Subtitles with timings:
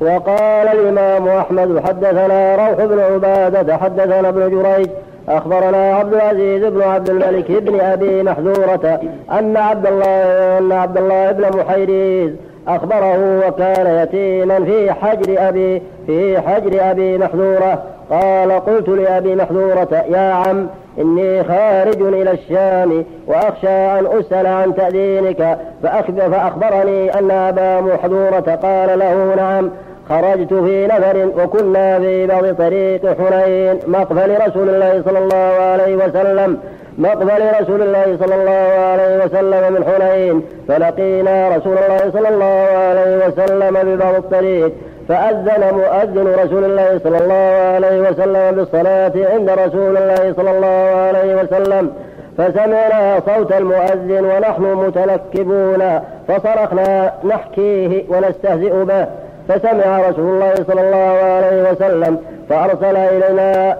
[0.00, 4.88] وقال الإمام أحمد حدثنا روح بن عبادة حدثنا ابن جريج
[5.28, 11.32] أخبرنا عبد العزيز بن عبد الملك بن أبي محذورة أن عبد الله أن عبد الله
[11.32, 12.30] بن محيريز
[12.68, 17.82] أخبره وكان يتيما في حجر أبي في حجر أبي محذورة.
[18.10, 20.66] قال قلت لأبي محذورة يا عم
[20.98, 29.34] إني خارج إلى الشام وأخشى أن أسأل عن تأذينك فأخبرني أن أبا محذورة قال له
[29.36, 29.70] نعم.
[30.08, 33.78] خرجت في نفر وكنا في بعض طريق حنين.
[33.86, 36.58] مقبل رسول الله صلى الله عليه وسلم.
[36.98, 40.42] مقبل رسول الله صلى الله عليه وسلم من حنين.
[40.68, 44.72] فلقينا رسول الله صلى الله عليه وسلم ببعض الطريق.
[45.08, 51.34] فأذن مؤذن رسول الله صلى الله عليه وسلم بالصلاة عند رسول الله صلى الله عليه
[51.34, 51.92] وسلم.
[52.38, 59.06] فسمعنا صوت المؤذن ونحن متنكبون فصرخنا نحكيه ونستهزئ به.
[59.48, 62.18] فسمع رسول الله صلى الله عليه وسلم
[62.48, 63.76] فأرسل إلينا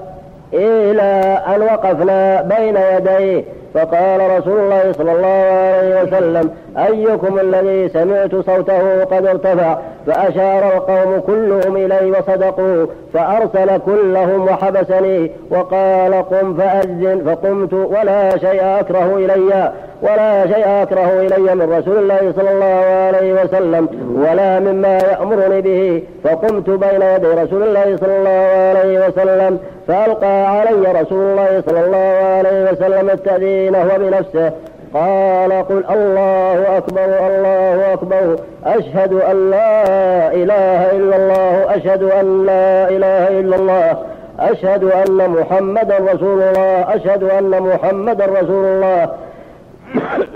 [0.52, 3.44] إلى أن وقفنا بين يديه
[3.76, 11.20] فقال رسول الله صلى الله عليه وسلم أيكم الذي سمعت صوته قد ارتفع؟ فأشار القوم
[11.26, 20.46] كلهم إلي وصدقوا فأرسل كلهم وحبسني وقال قم فأذن فقمت ولا شيء أكره إلي ولا
[20.46, 26.02] شيء أكره إلي من رسول الله صلى الله عليه وسلم ولا مما يأمرني به.
[26.24, 32.36] فقمت بين يدي رسول الله صلى الله عليه وسلم فألقى علي رسول الله صلى الله
[32.36, 33.65] عليه وسلم التأذين.
[33.74, 34.52] هو بنفسه.
[34.94, 38.36] قال قل الله أكبر الله أكبر.
[38.66, 43.96] أشهد أن لا إله إلا الله أشهد أن لا إله إلا الله
[44.40, 49.08] أشهد أن محمدا رسول الله أشهد أن محمدا رسول الله.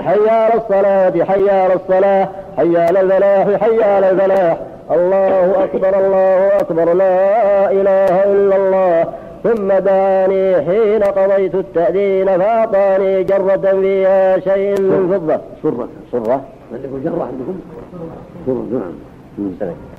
[0.01, 4.57] حي على الصلاة حي على الصلاة حي على الفلاح حي على الفلاح.
[4.91, 6.93] الله أكبر الله أكبر.
[6.93, 9.05] لا إله إلا الله.
[9.45, 15.41] ثم دعاني حين قضيت التأذين فأعطاني جرة فيها شيء من فضة.
[15.63, 15.89] سرة.
[16.13, 16.41] سرة.
[16.73, 17.61] عندكم جرة عندكم؟
[18.47, 18.93] سرة نعم.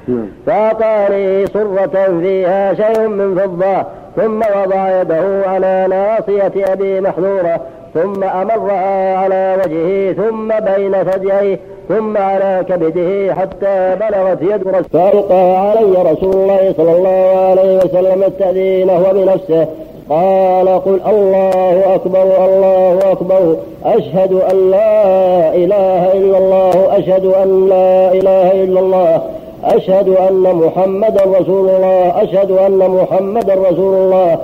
[0.08, 0.28] نعم.
[0.46, 3.86] فأعطاني سرة فيها شيء من فضة
[4.16, 7.62] ثم وضع يده على ناصية أبي محذورة
[7.94, 11.60] ثم أمرها على وجهه ثم بين ثدييه
[11.90, 18.24] ثم على كبده حتى بلغت يد رسول فألقى علي رسول الله صلى الله عليه وسلم
[18.24, 19.68] التأذين هو بنفسه.
[20.10, 23.56] قال قل الله أكبر الله أكبر.
[23.86, 29.22] أشهد أن لا إله إلا الله أشهد أن لا إله إلا الله.
[29.66, 34.40] أشهد أن محمدا رسول الله أشهد أن محمدا رسول الله.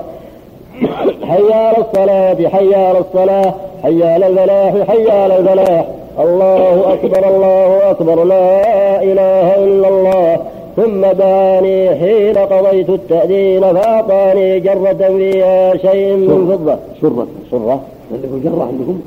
[1.28, 5.86] حي على الصلاة حي على الصلاة حي على الفلاح حي على الفلاح
[6.20, 10.38] الله أكبر الله أكبر لا إله إلا الله.
[10.76, 16.78] ثم دعاني حين قضيت التأذين فأعطاني جرة فيها شيء من فضة.
[17.02, 17.80] سرة سرة
[18.12, 19.00] عندكم جرة عندكم؟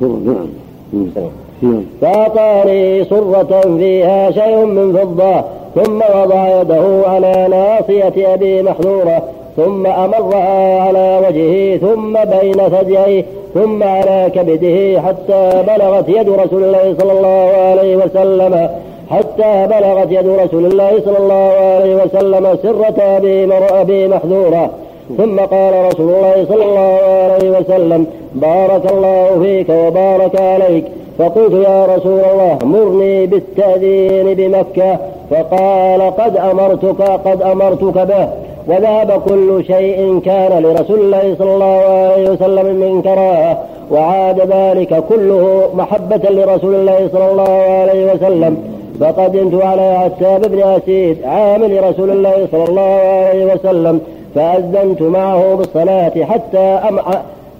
[0.00, 1.30] سرة
[1.62, 1.84] نعم.
[2.00, 9.22] فأعطاني سرة فيها شيء من فضة ثم وضع يده على ناصية أبي محذورة.
[9.64, 16.94] ثم أمرها على وجهه ثم بين ثدييه ثم على كبده حتى بلغت يد رسول الله
[16.98, 18.68] صلى الله عليه وسلم
[19.10, 24.70] حتى بلغت يد رسول الله صلى الله عليه وسلم سرة أبي, أبي محذورة.
[25.18, 30.84] ثم قال رسول الله صلى الله عليه وسلم بارك الله فيك وبارك عليك.
[31.18, 34.98] فقلت يا رسول الله مرني بالتأذين بمكة
[35.30, 38.28] فقال قد أمرتك قد أمرتك به.
[38.66, 43.58] وذهب كل شيء كان لرسول الله صلى الله عليه وسلم من كراهة
[43.90, 48.56] وعاد ذلك كله محبة لرسول الله صلى الله عليه وسلم.
[49.00, 54.00] فقدمت على عتاب بن أسيد عامل رسول الله صلى الله عليه وسلم.
[54.34, 57.00] فأذنت معه بالصلاة حتى أم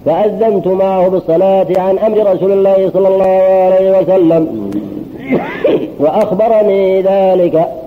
[0.07, 4.71] فأذنت معه بالصلاة عن أمر رسول الله صلى الله عليه وسلم.
[6.01, 7.80] وأخبرني ذلك.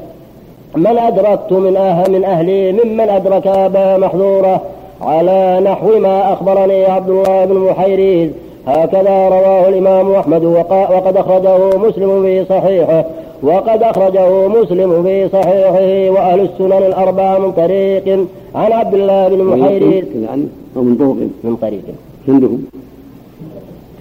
[0.75, 4.61] من أدركت من أهل من أهلي ممن أدرك أبا محذورة
[5.01, 8.29] على نحو ما أخبرني عبد الله بن محيريز.
[8.67, 13.05] هكذا رواه الإمام أحمد وقد أخرجه مسلم في صحيحه.
[13.43, 20.05] وقد أخرجه مسلم في صحيحه وأهل السنن الأربعة من طريق عن عبد الله بن محيريز.
[20.77, 21.15] أو من طرق.
[21.43, 21.83] من طريق.
[22.27, 22.63] عندهم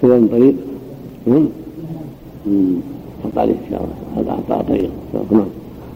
[0.01, 0.55] كذا من طريق.
[1.27, 1.47] نعم
[3.23, 4.35] حط عليه إن شاء الله.
[4.37, 4.89] حط على طريق
[5.31, 5.45] نعم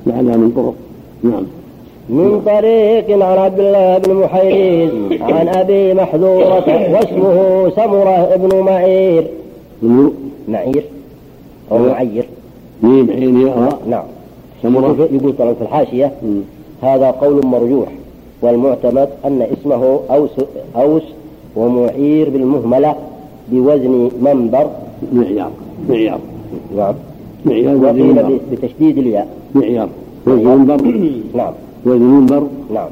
[0.07, 0.75] لعلها من طرق.
[1.23, 1.43] نعم.
[2.09, 9.27] من طريق عن عبد الله بن محيريز عن أبي محذورة واسمه سمرة بن معير؟
[10.47, 10.83] معير
[11.71, 12.25] أو معير.
[12.83, 14.03] ميم عين ياء نعم.
[14.63, 16.11] يقول طبعا في الحاشية.
[16.81, 17.87] هذا قول مرجوح
[18.41, 20.29] والمعتمد أن اسمه أوس,
[20.75, 21.03] أوس
[21.55, 22.95] ومعير بالمهملة
[23.51, 24.67] بوزن منبر.
[25.13, 25.51] معيار
[25.89, 26.19] معيار.
[26.77, 26.93] نعم.
[27.45, 29.27] معيار وقيل بتشديد الياء.
[29.55, 29.89] معيار.
[30.27, 30.75] وزن منبر
[31.39, 31.53] نعم.
[31.85, 32.89] وزن منبر نعم.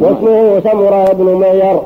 [0.00, 1.78] واسمه سمرة بن معير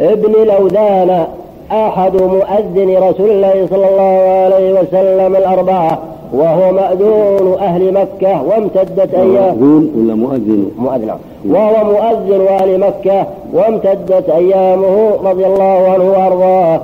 [0.00, 1.26] ابن لوذان
[1.72, 5.98] أحد مؤذن رسول الله صلى الله عليه وسلم الأربعة
[6.32, 11.18] وهو مأذون أهل مكة وامتدت أيام مأذون ولا مؤذن؟ مؤذن نعم.
[11.44, 16.80] وهو مؤذن أهل مكة وامتدت أيامه رضي الله عنه وأرضاه.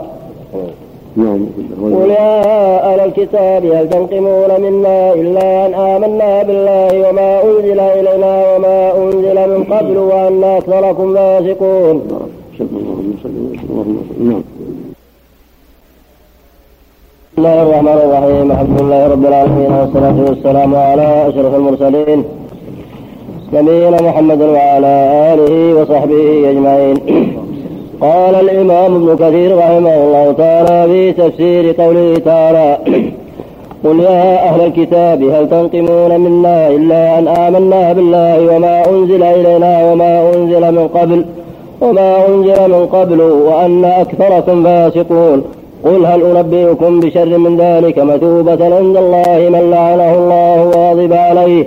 [1.16, 1.46] نعم
[1.82, 8.92] قل يا أهل الكتاب هل تنقمون منا إلا أن آمنا بالله وما أنزل إلينا وما
[8.98, 11.96] أنزل من قبل وأن أكثركم فاسقون.
[14.18, 14.42] نعم.
[17.32, 22.24] بسم الله الرحمن الرحيم الحمد لله رب العالمين والصلاة والسلام على أشرف المرسلين
[23.52, 24.94] نبينا محمد وعلى
[25.34, 26.96] آله وصحبه أجمعين
[28.00, 32.78] قال الإمام ابن كثير رحمه الله تعالى في تفسير قوله تعالى
[33.84, 40.30] قل يا أهل الكتاب هل تنقمون منا إلا أن آمنا بالله وما أنزل إلينا وما
[40.34, 41.24] أنزل من قبل
[41.80, 45.42] وما أنزل من قبل وأن أكثركم فاسقون.
[45.84, 51.66] قل هل أنبئكم بشر من ذلك؟ مثوبة عند الله من لعنه الله وغضب عليه.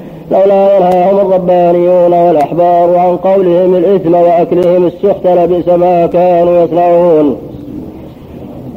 [0.31, 7.37] لولا ينهاهم الربانيون والأحبار عن قولهم الإثم وأكلهم السحت لبئس ما كانوا يصنعون.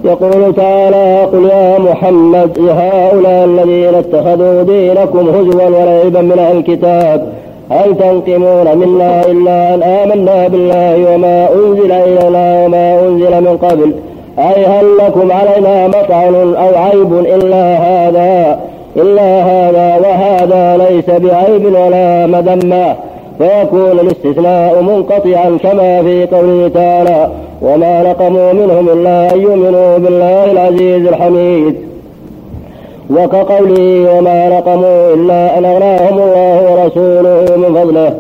[0.04, 7.32] يقول تعالى قل يا محمد هؤلاء الذين اتخذوا دينكم هزوا ولعبا من أهل الكتاب
[7.70, 13.94] هل تنقمون منا إلا أن آمنا بالله وما أنزل إلينا وما أنزل من قبل؟
[14.38, 18.60] أي هل لكم علينا مطعن أو عيب إلا هذا؟
[18.96, 22.96] إلا هذا وهذا ليس بعيب ولا مذمة.
[23.38, 27.28] فيكون الاستثناء منقطعا كما في قوله تعالى
[27.62, 31.74] وما نقموا منهم إلا أن يؤمنوا بالله العزيز الحميد.
[33.10, 38.14] وكقوله وما نقموا إلا أن أغناهم الله ورسوله من فضله.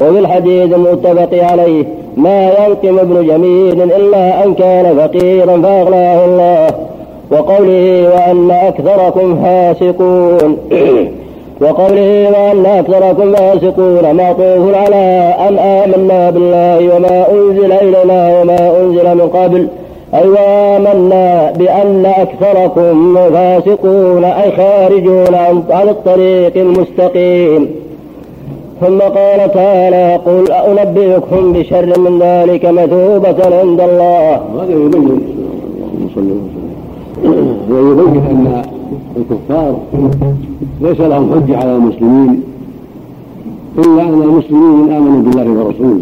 [0.00, 1.84] وفي الحديث المتفق عليه
[2.16, 6.87] ما ينقم ابن جميل إلا أن كان فقيرا فأغناه الله.
[7.30, 10.56] وقوله وأن أكثركم فاسقون.
[11.62, 19.28] وقوله وأن أكثركم فاسقون معطوف على أن آمنا بالله وما أنزل إلينا وما أنزل من
[19.34, 19.68] قبل.
[20.14, 25.34] أي وآمنا بأن أكثركم فاسقون أي خارجون
[25.70, 27.68] عن الطريق المستقيم.
[28.80, 34.34] ثم قال تعالى قل أنبئكم بشر من ذلك مثوبة عند الله.
[34.34, 35.38] هذا يبين.
[37.70, 38.62] ويبين أن
[39.16, 39.78] الكفار
[40.80, 42.42] ليس لهم حجة على المسلمين
[43.78, 46.00] إلا أن المسلمين آمنوا بالله ورسوله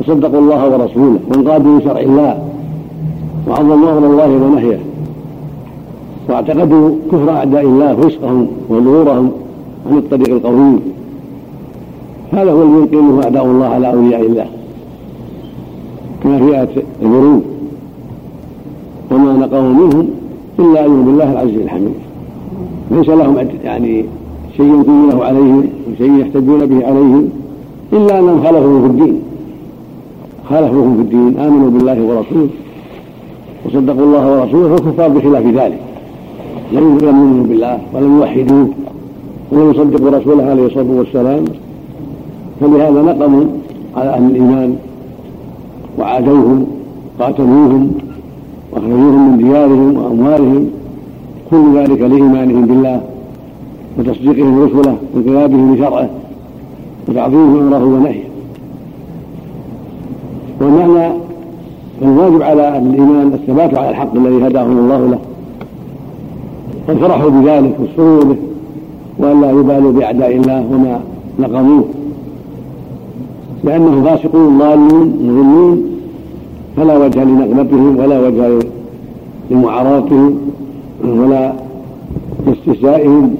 [0.00, 2.38] وصدقوا الله ورسوله وانقادوا بشرع الله
[3.48, 4.78] وعظموا أمر الله ونهيه
[6.28, 9.30] واعتقدوا كفر أعداء الله فسقهم وظهورهم
[9.90, 10.80] عن الطريق القويم
[12.32, 14.46] هذا هو الذي يقيمه أعداء الله على أولياء الله
[16.22, 16.68] كما في آية
[17.02, 17.42] البروج
[19.12, 20.08] وما نقموا منهم
[20.58, 21.94] إلا أن بالله العزيز الحميد.
[22.90, 24.04] ليس لهم يعني
[24.56, 27.28] شيء ينكرونه عليهم وشيء يحتجون به عليهم
[27.92, 29.20] إلا أنهم خالفوا في الدين.
[30.48, 32.48] خالفوهم في الدين آمنوا بالله ورسوله
[33.66, 35.80] وصدقوا الله ورسوله فالكفار بخلاف ذلك.
[36.72, 38.68] لم يؤمنوا بالله ولم يوحدوه
[39.52, 41.44] ولم يصدقوا رسوله عليه الصلاة والسلام.
[42.60, 43.44] فلهذا نقموا
[43.96, 44.76] على أهل الإيمان
[45.98, 46.66] وعادوهم
[47.20, 47.92] قاتلوهم
[48.72, 50.70] وأخرجوهم من ديارهم وأموالهم
[51.50, 53.00] كل ذلك لإيمانهم بالله
[53.98, 56.10] وتصديقهم رسله وانقيادهم لشرعه
[57.08, 58.24] وتعظيمهم أمره ونهيه.
[60.60, 61.12] والمعنى
[62.02, 65.18] الواجب على أهل الإيمان الثبات على الحق الذي هداهم الله له
[66.88, 68.36] والفرح بذلك والسرور به
[69.18, 71.00] وأن لا يبالوا بأعداء الله وما
[71.38, 71.84] نقموه
[73.64, 75.82] لأنهم فاسقون ضالون مضلون
[76.76, 78.61] فلا وجه لنقمتهم ولا وجه
[79.52, 80.36] لمعارضتهم
[81.04, 81.52] ولا
[82.46, 83.34] لاستهزائهم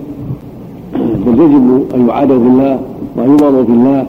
[1.27, 2.81] بل يجب أن يعادوا بالله
[3.17, 4.07] وأن يبغضوا في الله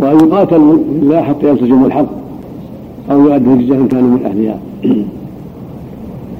[0.00, 2.06] وأن يقاتلوا في الله حتى يلتزموا الحق
[3.10, 4.58] أو يؤدوا الجزية إن كانوا من أهلها.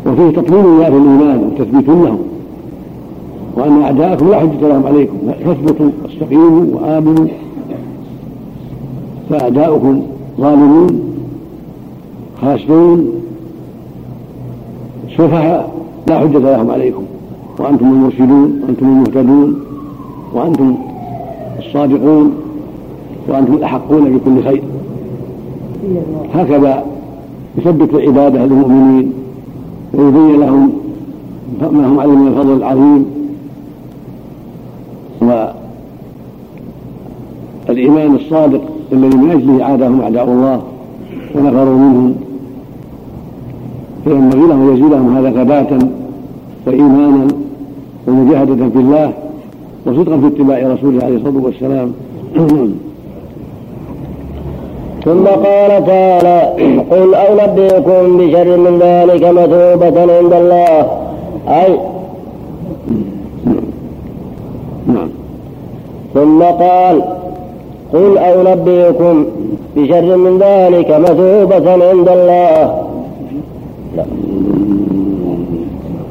[0.06, 2.18] وفيه تطمين الله في الإيمان وتثبيت لهم.
[3.56, 7.26] وأن أعداءكم لا حجة لهم عليكم فاثبتوا واستقيموا وآمنوا.
[9.30, 10.02] فأعداؤكم
[10.40, 11.00] ظالمون
[12.42, 13.23] خاسرون.
[15.18, 15.74] سفهاء
[16.08, 17.02] لا حجة لهم عليكم.
[17.58, 19.60] وأنتم المرشدون وأنتم المهتدون
[20.34, 20.74] وأنتم
[21.58, 22.34] الصادقون
[23.28, 24.62] وأنتم الأحقون بكل خير.
[26.34, 26.84] هكذا
[27.58, 29.12] يثبت العبادة للمؤمنين
[29.94, 30.72] ويبين لهم
[31.60, 33.06] ما هم عليه من الفضل العظيم.
[37.68, 38.60] والإيمان الصادق
[38.92, 40.62] الذي من أجله عادهم أعداء الله
[41.34, 42.14] ونفروا منهم.
[44.04, 45.78] فينبغي لهم ان يزيدهم هذا ثباتا
[46.66, 47.28] وإيمانا
[48.08, 49.12] ومجاهدة في الله
[49.86, 51.92] وصدقا في اتباع رسوله عليه الصلاة والسلام.
[55.04, 56.40] ثم قال تعالى
[56.90, 60.86] قل أنبئكم بشر من ذلك مثوبة عند الله.
[61.48, 61.78] أي
[64.94, 65.08] نعم.
[66.14, 67.02] ثم قال
[67.92, 69.24] قل أنبئكم
[69.76, 72.83] بشر من ذلك مثوبة عند الله.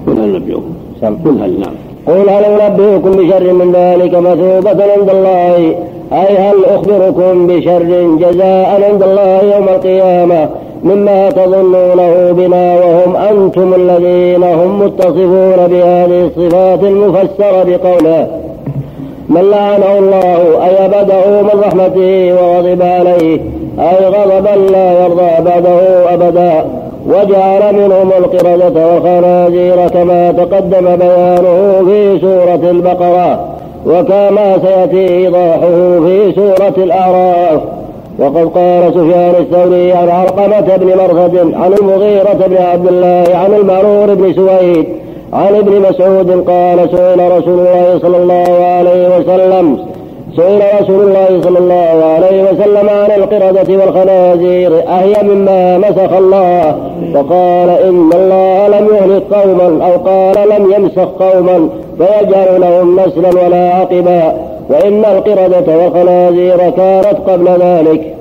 [0.07, 0.73] قل هل نبئكم
[1.25, 1.73] قل هل نعم
[2.07, 5.75] قل هل أنبئكم بشر من ذلك مثوبة عند الله؟
[6.13, 7.83] أي هل أخبركم بشر
[8.19, 10.49] جزاء عند الله يوم القيامة
[10.83, 18.27] مما تظنونه بنا وهم أنتم الذين هم متصفون بهذه الصفات المفسرة بقوله
[19.29, 23.41] من لعنه الله أي أبده من رحمته وغضب عليه
[23.79, 26.82] أي غضبا لا يرضى بعده أبدا.
[27.07, 33.39] وجعل منهم القردة والخنازير كما تقدم بيانه في سورة البقرة
[33.85, 37.61] وكما سيأتي إيضاحه في سورة الأعراف.
[38.19, 44.13] وقد قال سفيان الثوري عن علقمة بن مرثد عن المغيرة بن عبد الله عن المعرور
[44.13, 44.85] بن سويد
[45.33, 49.77] عن ابن مسعود قال سئل رسول الله صلى الله عليه وسلم
[50.37, 56.75] سئل رسول الله صلى الله عليه وسلم عن القردة والخنازير أهي مما مسخ الله.
[57.13, 63.69] فقال إن الله لم يهلك قوما أو قال لم يمسخ قوما فيجعل لهم نسلا ولا
[63.69, 64.33] عقبا.
[64.69, 68.13] وإن القردة والخنازير كانت قبل ذلك.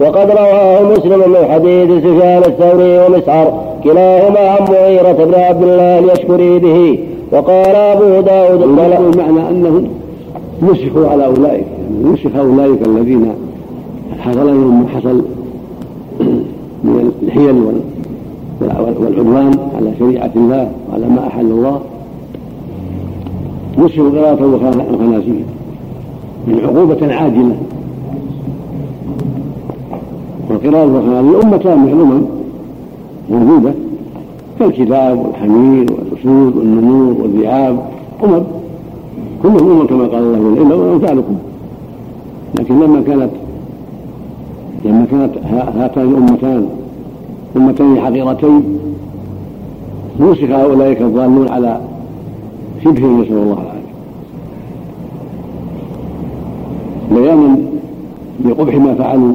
[0.00, 3.52] وقد رواه مسلم من حديث سفيان الثوري ومسعر
[3.84, 6.98] كلاهما عن مغيرة بن عبد الله اليشكري به.
[7.32, 9.88] وقال أبو داود المعنى أنهم
[10.62, 13.32] نسخوا على أولئك يعني نسخ أولئك الذين
[14.18, 15.22] حصل لهم ما حصل
[16.84, 17.62] من الحيل
[19.00, 21.80] والعدوان على شريعة الله وعلى ما أحل الله.
[23.78, 24.46] نسخوا قراءة
[24.92, 25.44] وخنازير
[26.46, 27.56] من عقوبة عاجلة
[30.50, 32.22] والقراءة والخنازير من الأمم
[33.30, 33.74] موجودة
[34.58, 37.78] كالكتاب والحمير والأسود والنمور والذئاب
[38.24, 38.57] أمم
[39.42, 41.36] كلهم أمم كما قال الله إلا وأمثالكم
[42.58, 43.30] لكن لما كانت
[44.84, 45.32] لما كانت
[45.76, 46.68] هاتان الأمتان
[47.56, 48.78] أمتين حقيرتين
[50.20, 51.80] نسخ أولئك الضالون على
[52.84, 53.78] شبههم نسأل الله العافية.
[57.14, 57.58] بيانا
[58.44, 59.34] لقبح ما فعلوا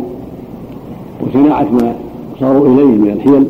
[1.21, 1.95] وصناعة ما
[2.39, 3.47] صاروا إليه من الحيل.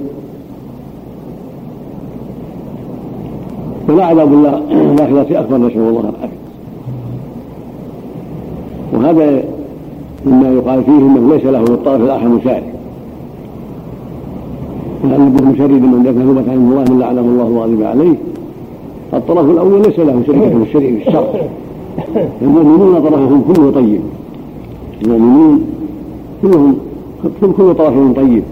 [3.90, 6.43] ولا عذاب الله الآخرة أكبر نسأل الله العافية.
[9.04, 9.44] وهذا
[10.26, 12.64] مما يقال فيه إنه ليس له للطرف الآخر مشارك
[15.04, 18.16] ابن مشرد من ثبت عن الله من لعنه الله وغضب عليه
[19.14, 21.26] الطرف الأول ليس له شريك في الشرع في الشر
[22.42, 24.02] المؤمنون طرفهم كله طيب.
[25.06, 25.62] المؤمنون
[26.42, 26.76] كلهم
[27.58, 28.44] كل طرفهم طيب.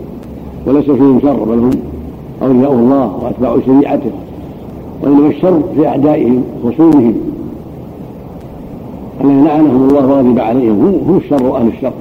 [0.67, 1.72] وليس فيهم شر بل هم
[2.41, 4.12] أولياء الله وأتباع شريعته.
[5.03, 7.31] وإنما الشر في أعدائهم خصومهم
[9.24, 11.94] الذين لعنهم الله وغضب عليهم هم الشر أهل الشر.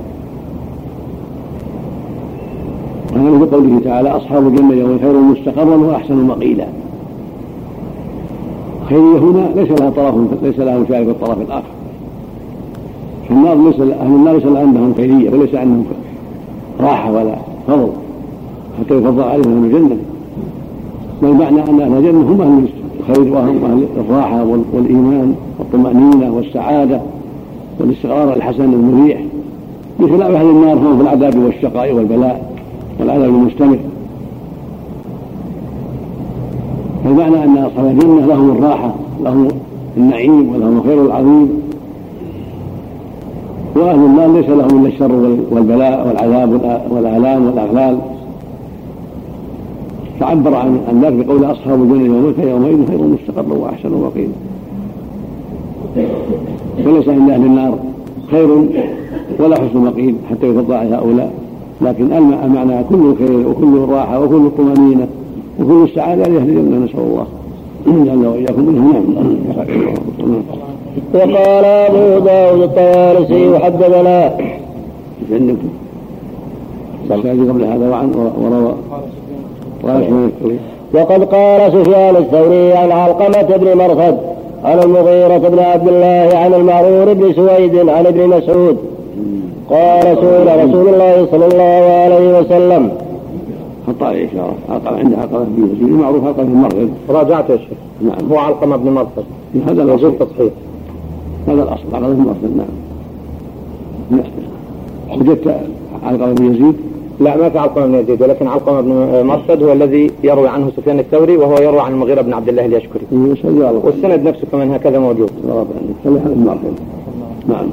[3.15, 6.67] وهذا في قوله تعالى أصحاب الجنة يوم خير مستقرا واحسن مقيلا.
[8.89, 11.71] خيرية هنا ليس لها طرف ليس لها مشارك في الطرف الآخر.
[13.29, 15.85] في النار ليس أهل النار ليس عندهم خيرية وليس عندهم
[16.81, 17.35] راحة ولا
[17.67, 17.89] فضل.
[18.81, 19.97] حتى يفضل عليهم أهل الجنة.
[21.23, 22.69] بل معنى أن أهل الجنة هم أهل
[23.11, 27.01] الخير وهم أهل الراحه والإيمان والطمأنينة والسعادة
[27.81, 29.21] والاستقرار الحسن المريح
[30.01, 32.53] بخلاف أهل النار هم في العذاب والشقاء والبلاء
[33.01, 33.79] والعذاب المستمر.
[37.05, 39.49] فالمعنى أن أصحاب الجنة لهم الراحة لهم
[39.97, 41.49] النعيم ولهم الخير العظيم.
[43.77, 47.99] وأهل النار ليس لهم إلا الشر والبلاء والعذاب والآلام والأغلال.
[50.21, 54.33] فعبر عن ذلك بقول أصحاب الجنة يومئذ يومئذ خير مستقرا وأحسن وقيلا
[56.87, 57.79] وليس عند أهل النار
[58.31, 58.49] خير
[59.39, 61.33] ولا حسن مقيل حتى يفضل على هؤلاء.
[61.83, 65.07] لكن المعنى كل خير وكل راحة وكل طمأنينة
[65.61, 67.27] وكل السعادة لأهل الجنة نسأل الله.
[67.87, 69.15] جل وإياكم منهم.
[69.15, 69.37] نعم
[71.15, 74.37] وقال أبو داود الطيالسي وحدثنا.
[75.33, 75.69] عندكم
[77.53, 78.11] قبل هذا وعن
[78.43, 78.75] وروى
[80.95, 84.19] وقد قال سفيان الثوري عن علقمة بن مرثد
[84.65, 88.77] عن المغيرة بن عبد الله عن المعرور بن سويد عن ابن مسعود.
[89.71, 92.93] قال سئل رسول الله صلى الله عليه وسلم.
[93.89, 96.91] حط عليه إشارة علقمة عنده علقمة بن يزيد المعروف علقمة بن مرثد.
[97.09, 97.79] راجعت يا شيخ.
[98.03, 98.31] نعم.
[98.33, 99.25] هو علقمة بن مرثد.
[99.69, 100.19] هذا الأصل.
[100.19, 100.53] تصحيح.
[101.49, 101.85] هذا الأصل.
[101.93, 104.21] علقمة بن مرثد نعم.
[105.21, 105.55] وجدت
[106.07, 106.77] علقمة بن يزيد.
[107.21, 110.99] لا ما في علقمة بن يزيد ولكن علقمة بن مرثد هو الذي يروي عنه سفيان
[110.99, 113.03] الثوري وهو يروي عن المغيرة بن عبد الله اليشكري.
[113.85, 115.31] والسند نفسه كمان هكذا موجود.
[117.49, 117.67] نعم.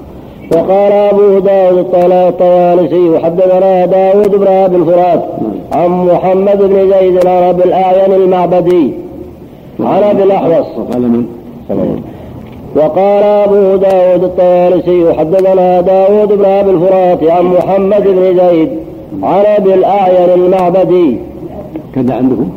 [0.54, 5.24] وقال أبو داود الطيالسي وحدثنا داود بن أبي الفرات
[5.72, 8.94] عن محمد بن زيد أبي الأعين المعبدي.
[9.80, 10.68] عن أبي الأحوص.
[10.78, 11.26] وقال من؟
[12.76, 18.70] وقال أبو داود الطيالسي حدثنا داود بن أبي الفرات عن محمد بن زيد
[19.24, 21.18] عن ابي الاعين المعبدي.
[21.96, 22.50] كذا عندكم؟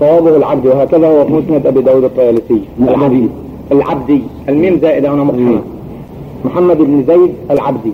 [0.00, 2.60] صوابه العبد وهكذا هو في مسند أبي داود الطيالسي.
[2.80, 3.28] العبدي.
[3.72, 4.20] العبدي.
[4.48, 5.60] الميم زائده هنا مقحمه
[6.44, 7.92] محمد بن زيد العبدي.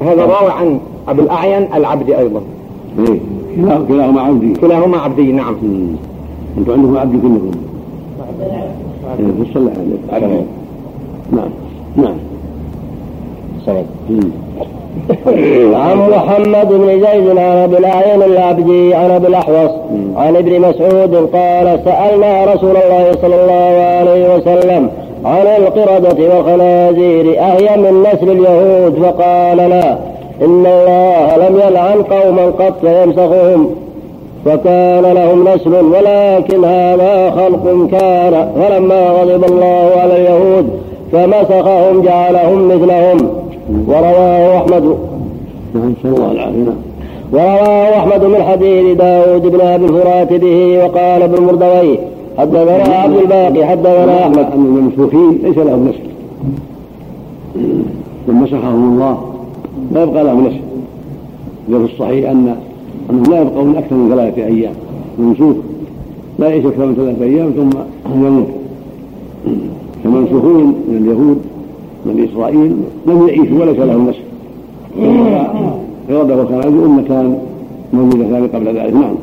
[0.00, 2.40] هذا راوي عن ابي الأعين العبدي أيضا.
[2.98, 3.18] إيه.
[3.88, 4.52] كلاهما عبدي.
[4.52, 5.56] كلاهما عبدي نعم.
[6.58, 7.50] أنتم عندكم عبدي كلكم.
[9.18, 9.70] إيه
[10.12, 10.42] عليه
[11.32, 11.48] نعم.
[11.96, 12.16] نعم.
[15.84, 19.70] عن محمد بن زيد عن أبي الأعين العبدي عن أبي الأحوص
[20.16, 24.90] عن ابن مسعود قال سألنا رسول الله صلى الله عليه وسلم
[25.24, 29.98] عن القردة والخنازير أهي من نسل اليهود؟ فقال لا
[30.42, 33.70] إن الله لم يلعن قوما قط فيمسخهم
[34.44, 40.70] فكان لهم نسل ولكن هذا خلق كان فلما غضب الله على اليهود
[41.12, 43.30] فمسخهم جعلهم مثلهم.
[43.88, 44.96] ورواه أحمد.
[47.32, 51.98] ورواه أحمد من حديث داود بن أبي الفرات به وقال ابن مردويه
[52.38, 54.38] حدثنا عبد الباقي حدثنا أحمد.
[54.38, 56.06] أن المسلوكين ليس لهم نسل
[58.28, 59.18] من مسخهم الله
[59.92, 60.60] لا يبقى لهم نسل
[61.68, 62.56] في الصحيح أن
[63.10, 64.72] أنهم لا يبقون أكثر من ثلاثة أيام.
[65.18, 65.56] المنسوخ
[66.38, 67.70] لا يعيش أكثر من ثلاثة أيام ثم
[68.26, 68.46] يموت
[70.06, 71.38] فمنسوخون من اليهود
[72.06, 74.26] من إسرائيل لم يعيشوا وليس لهم نسل.
[76.10, 77.38] غرده وخنازير أمتان
[77.92, 78.94] موجودتان قبل ذلك.
[78.94, 79.14] نعم.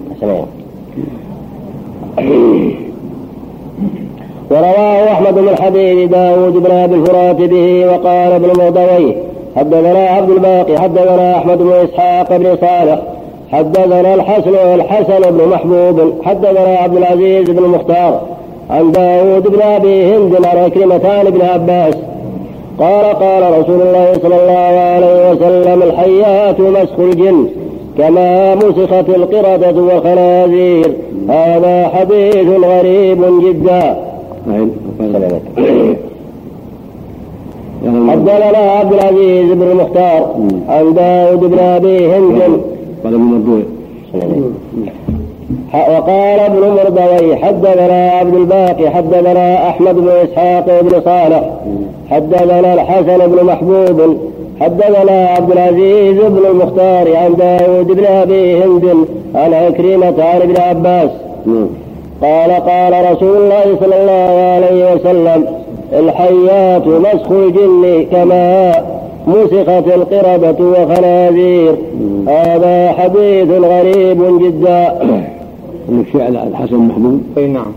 [4.52, 9.16] ورواه أحمد بن حديث داود بن أبي الفرات به وقال ابن مردويه
[9.56, 13.02] حدثنا عبد الباقي حدثنا أحمد بن إسحاق بن صالح
[13.52, 18.22] حدثنا الحسن الحسن بن محبوب حدثنا عبد العزيز بن المختار
[18.74, 21.96] عن داود بن أبي هند عن عكرمتان بن عباس.
[22.80, 27.48] قال قال رسول الله صلى الله عليه وسلم الحيات مسخ الجن
[27.98, 30.94] كما مسخت القردة والخنازير.
[31.30, 33.98] هذا حديث غريب جدا.
[38.10, 40.36] حدثنا عبد العزيز بن المختار
[40.70, 42.42] عن داود بن أبي هند.
[43.04, 43.64] قال ابن
[45.74, 51.50] وقال ابن مردوي حدثنا عبد الباقي حدثنا أحمد بن إسحاق بن صالح
[52.12, 54.18] حدثنا الحسن بن محبوب
[54.62, 61.10] حدثنا عبد العزيز بن المختار عن داود بن أبي هند عن عكرمة عن ابن عباس.
[62.22, 65.46] قال قال رسول الله صلى الله عليه وسلم
[65.94, 68.72] الحيات مسخ الجن كما
[69.28, 71.76] مسخت القردة وخنازير.
[72.28, 74.94] هذا حديث غريب جدا.
[75.90, 77.22] الشعر الحسن محبوب.
[77.38, 77.72] إي نعم.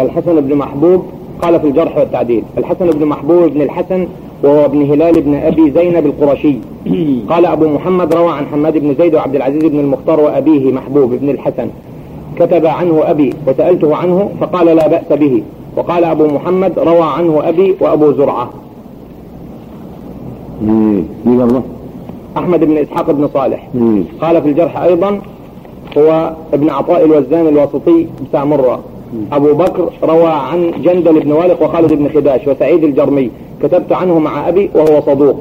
[0.00, 1.02] الحسن بن محبوب
[1.42, 4.06] قال في الجرح والتعديل الحسن بن محبوب بن الحسن
[4.42, 6.56] وهو ابن هلال بن أبي زينب القرشي.
[7.30, 11.30] قال أبو محمد روى عن حماد بن زيد وعبد العزيز بن المختار وأبيه محبوب بن
[11.30, 11.68] الحسن.
[12.36, 15.42] كتب عنه أبي وسألته عنه فقال لا بأس به.
[15.76, 18.50] وقال أبو محمد روى عنه أبي وأبو زرعة.
[22.36, 23.68] أحمد بن إسحاق بن صالح.
[24.20, 25.20] قال في الجرح أيضا
[25.98, 28.80] هو ابن عطاء الوزان الواسطي بتاع مرة.
[29.32, 33.30] أبو بكر روى عن جندل بن والق وخالد بن خداش وسعيد الجرمي.
[33.62, 35.36] كتبت عنه مع أبي وهو صدوق.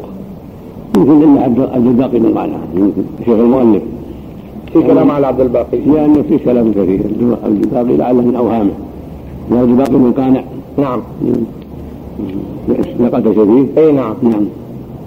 [0.98, 2.60] يمكن إن عبد عبد الباقي من معناه
[3.26, 3.84] شيخ المؤلف.
[4.74, 5.78] في كلام على عبد الباقي.
[5.78, 7.02] لأنه في كلام كثير.
[7.44, 8.72] عبد الباقي لعله من أوهامه.
[9.52, 10.44] وعبد الباقي من قانع.
[10.78, 11.02] نعم.
[13.00, 14.14] لقد فيه إي نعم.
[14.22, 14.46] نعم.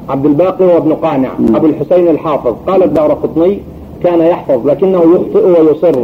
[0.09, 1.31] عبد الباقي وابن قانع.
[1.55, 2.55] أبو الحسين الحافظ.
[2.67, 3.59] قال الدار قطني
[4.05, 5.99] كان يحفظ لكنه يخطئ ويصر.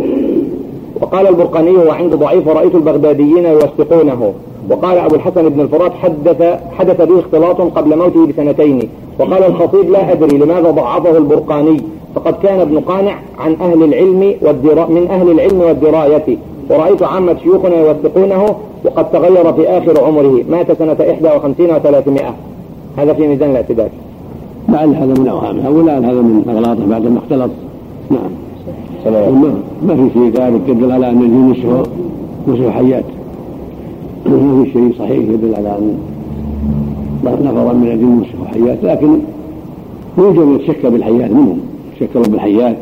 [1.00, 4.33] وقال البرقاني وعند ضعيف ورأيت البغداديين يوثقونه.
[4.70, 6.42] وقال أبو الحسن بن الفرات حدث
[6.78, 8.88] حدث به اختلاط قبل موته بسنتين.
[9.18, 11.81] وقال الخطيب لا أدري لماذا ضعفه البرقاني.
[12.14, 16.37] فقد كان ابن قانع عن أهل العلم والدرا من أهل العلم والدراية.
[16.70, 20.44] ورأيت عامة شيوخنا يوثقونه وقد تغير في آخر عمره.
[20.50, 22.22] مات سنة 51 و300
[22.96, 23.88] هذا في ميزان الاعتدال
[24.68, 27.50] لعل هذا من أوهامه أو لعل هذا من أغلاطه بعد ما اختلط.
[28.10, 28.30] نعم.
[29.06, 29.54] ما,
[29.86, 31.88] ما في شيء ذلك يدل على أن الجن نصف
[32.48, 33.04] نصف حيات.
[34.26, 35.98] ما في شيء صحيح يدل على أن
[37.24, 39.18] نفرا من الجن نصف حيات لكن
[40.18, 41.58] يوجد من يتشكل بالحيات منهم
[41.96, 42.76] يتشكلون بالحيات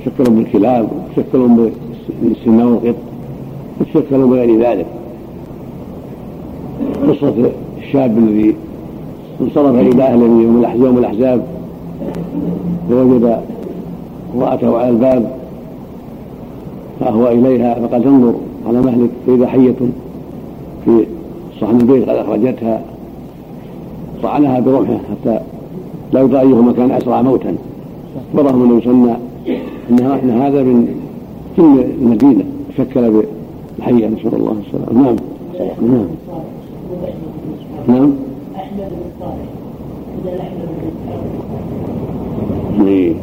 [0.00, 1.70] يتشكلون بالكلاب يتشكلون
[2.22, 2.94] بالسماء والقط
[3.80, 4.86] يتشكلون بغير ذلك.
[7.08, 7.34] قصة
[7.78, 8.54] الشاب الذي
[9.40, 11.46] انصرف إلى أهله يوم يوم الأحزاب
[12.90, 13.40] فوجد
[14.34, 15.30] امراته على الباب
[17.00, 18.34] فأهوى إليها فقال انظر
[18.68, 19.74] على مهلك فإذا حية
[20.84, 21.06] في
[21.60, 22.82] صحن البيت قد أخرجتها.
[24.22, 25.40] طعنها برمحه حتى
[26.12, 27.56] لا يدرى أيهما كان أسرع موتا.
[28.34, 29.16] ورغم أنه يسمى
[29.90, 31.00] إن هذا من
[31.58, 32.44] جن المدينة
[32.78, 35.02] شكل بالحيه نسأل الله السلامة.
[35.02, 35.16] نعم.
[35.82, 36.06] نعم.
[37.88, 38.12] نعم.
[38.56, 39.48] أحمد بن صالح
[40.24, 40.68] بدل أحمد
[42.78, 43.14] بن إيه.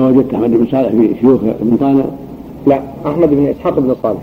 [0.00, 2.04] ما وجدت أحمد بن صالح في شيوخ ابن طانع
[2.66, 4.22] لا أحمد بن إسحاق بن صالح.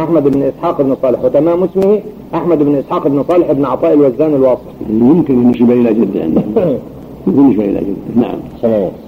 [0.00, 1.24] أحمد بن إسحاق بن صالح.
[1.24, 2.00] وتمام اسمه
[2.34, 6.78] أحمد بن إسحاق بن صالح بن عطاء الوزان الواسطي يمكن ينسب إلى جدة يمكن
[7.40, 8.22] ينسب إلى جدة.
[8.22, 8.34] نعم.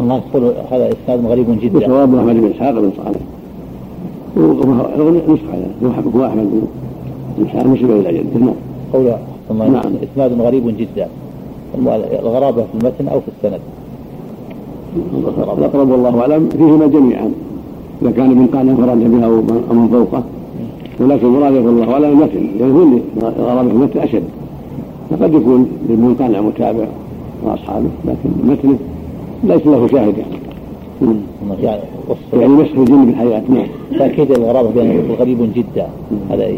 [0.01, 1.79] الله يقول هذا إسناد غريب جدا.
[1.79, 3.21] وصواب أحمد بن إسحاق بن صالح.
[5.29, 6.45] نسخ هذا هو احمد
[7.39, 8.39] بن اسحاق نسب إلى جدة.
[8.41, 8.55] نعم.
[8.93, 9.13] قول
[9.59, 9.83] نعم.
[10.13, 11.09] إسناد غريب جدا.
[12.23, 13.61] الغرابة في المتن أو في السند.
[15.59, 17.31] الاقرب والله اعلم فيهما جميعا.
[18.03, 20.23] إذا كان ابن قال انفرد بها أو من فوقه.
[21.01, 23.01] ولكن المراد والله اعلم المتن اللي
[23.39, 24.23] الغرابه في المتن أشد.
[25.11, 26.87] فقد يكون لابن قانع متابع
[27.45, 28.79] وأصحابه لكن متنه
[29.45, 30.35] ليس له شاهد يعني.
[31.63, 31.81] يعني
[32.33, 33.67] يعني مسح الجن بالحياة نعم.
[33.99, 35.87] تأكيد الغرابة بأنه غريب جدا.
[36.31, 36.51] هذا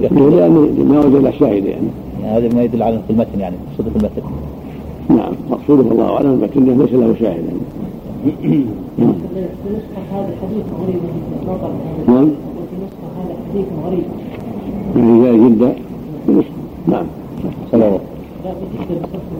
[0.00, 1.86] لأنه ما وجد له شاهد يعني.
[2.22, 4.22] يعني هذا ما يدل على في المتن يعني مقصود في المتن.
[5.08, 7.60] نعم مقصوده والله اعلم المتن ليس له شاهد يعني.
[8.24, 11.00] نعم في نسخة هذا الحديث غريب.
[11.46, 12.28] جدا نعم.
[12.70, 14.04] في نسخة هذا الحديث غريب
[14.96, 15.74] يعني جاء جدا
[16.88, 17.06] نعم
[17.72, 17.92] سلام.
[18.44, 18.52] لا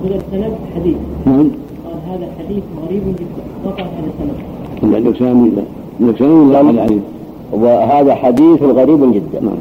[0.04, 1.50] بدل سند حديث نعم.
[1.84, 4.10] قال هذا حديث غريب جدا قطع هذا
[4.82, 5.62] سند عندك سامي لا
[6.00, 7.02] عندك سامي لا هذا حديث؟
[7.52, 9.40] وهذا حديث غريب جدا.
[9.40, 9.54] نعم.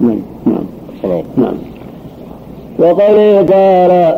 [0.00, 0.18] نعم.
[0.46, 1.22] نعم.
[1.36, 1.54] نعم.
[2.80, 4.16] وقوله تعالى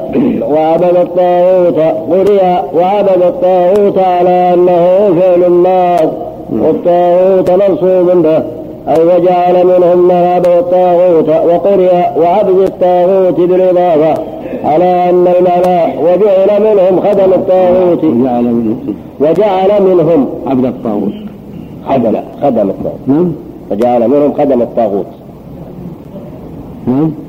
[0.51, 1.79] وعبد الطاغوت
[2.11, 2.45] قرئ
[2.75, 6.09] وعبد الطاغوت على أنه فعل الناس
[6.53, 8.43] والطاغوت منصوب به
[8.89, 14.23] أي وجعل منهم من عبد الطاغوت وقرئ وعبد الطاغوت بالإضافة
[14.65, 18.05] على أن المعنى وجعل منهم خدم الطاغوت.
[18.05, 21.13] وجعل منهم وجعل منهم عبد الطاغوت.
[21.89, 23.01] خدم خدم الطاغوت.
[23.07, 23.33] نعم.
[23.71, 25.07] وجعل منهم خدم الطاغوت.
[26.87, 27.22] نعم.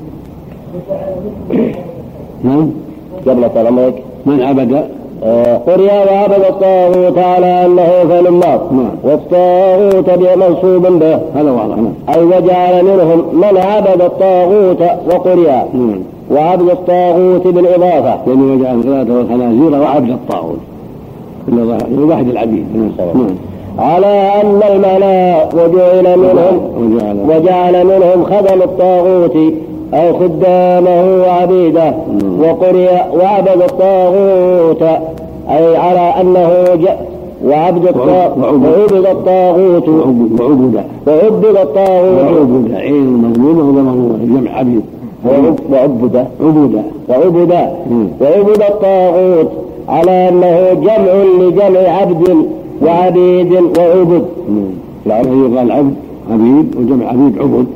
[2.44, 2.70] نعم.
[3.26, 3.94] قبل طال عمرك.
[4.26, 4.84] من عبد؟
[5.66, 8.90] قرئ وعبد الطاغوت على أنه فعل النار نعم.
[9.02, 11.18] والطاغوت منصوب به.
[11.34, 11.92] هذا واضح نعم.
[12.08, 16.00] أي وجعل منهم من عبد الطاغوت وقرئ نعم.
[16.30, 18.18] وعبد الطاغوت بالإضافة.
[18.26, 20.58] يعني وجعل القردة والخنازير وعبد الطاغوت.
[21.98, 22.66] واحد العبيد.
[22.76, 23.26] نعم.
[23.78, 29.36] على أن المعنى وجعل منهم وجعل منهم خدم الطاغوت.
[29.94, 31.94] أو خدامه وعبيده
[32.40, 34.82] وقرئ وعبد الطاغوت
[35.50, 36.50] أي على أنه
[36.82, 37.14] جاء
[37.46, 39.88] وعبد الطاغوت وعبد الطاغوت.
[39.88, 40.74] وعبد
[41.06, 42.22] وعبد الطاغوت.
[42.22, 44.82] وعبد عين مضمومة وضممومة جمع عبيد
[45.26, 46.26] وعبد عبد.
[46.40, 47.52] وعبد.
[48.20, 49.50] وعبد الطاغوت
[49.88, 52.46] على أنه جمع لجمع عبد
[52.82, 54.24] وعبيد وعبد.
[55.06, 55.94] نعم يقال عبد
[56.30, 57.66] عبيد وجمع عبيد عبد.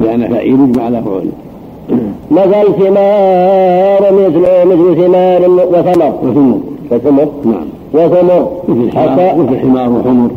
[0.00, 1.24] لأن فعيل يجمع على فعول
[2.30, 6.12] مثل ثمار مثل مثل ثمار وثمر.
[6.22, 6.58] وثمر.
[6.90, 7.28] وثمر.
[7.44, 7.66] نعم.
[7.94, 8.50] وثمر.
[8.68, 10.30] مثل حمار مثل حمار وحمر.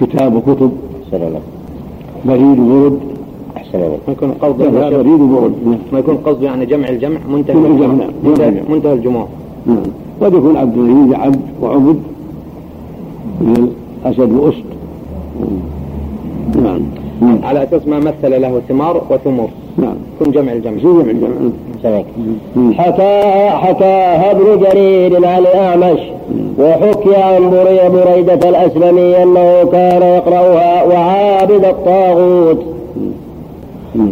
[0.00, 0.70] كتاب وكتب.
[1.04, 1.40] أحسن الله.
[2.24, 2.98] بريد وبرد.
[3.56, 3.98] أحسن الله.
[4.06, 5.52] ما يكون قصد لا بريد وبرد.
[5.66, 5.78] نعم.
[5.92, 8.04] ما يكون قصد يعني جمع الجمع منتهى جمع الجمع،.
[8.68, 9.26] منتهى, الجموع
[9.66, 9.82] نعم.
[10.20, 11.98] قد يكون عبد يوجد عبد وعبد
[13.40, 13.70] من
[14.04, 14.64] الأسد وأسد.
[16.64, 16.80] نعم.
[17.20, 17.38] نعم.
[17.44, 19.48] على أساس ما مثل له ثمار وثمر.
[19.78, 19.94] نعم.
[20.20, 20.76] يكون جمع الجمع.
[20.76, 21.28] جمع الجمع.
[22.56, 22.72] مم.
[22.72, 26.00] حكى حكاها ابن جرير عن الأعمش
[26.58, 32.58] وحكي عن بري بريدة الأسلمي أنه كان يقرأها وعابد الطاغوت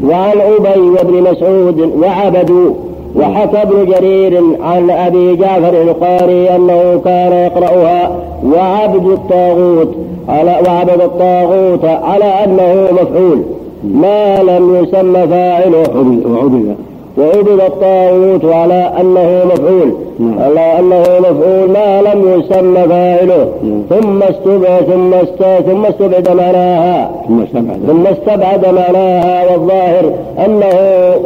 [0.05, 2.75] وعن أبي وابن مسعود وعبدوا
[3.17, 8.11] وحكى ابن جرير عن أبي جعفر القاري أنه كان يقرأها
[8.45, 9.95] وعبد الطاغوت
[10.29, 13.43] على وعبد الطاغوت على أنه مفعول.
[13.85, 15.85] ما لم يسمى فاعله
[16.27, 16.77] وعبد
[17.19, 19.93] وعبد الطاغوت على أنه مفعول.
[20.21, 20.39] نعم.
[20.39, 23.49] على أنه مفعول ما لم يسمى فاعله.
[23.63, 23.83] نعم.
[24.01, 28.07] ثم استبعد ثم است- ثم استبعد معناها ثم استبعد.
[28.07, 30.13] استبعد معناها والظاهر
[30.47, 30.73] أنه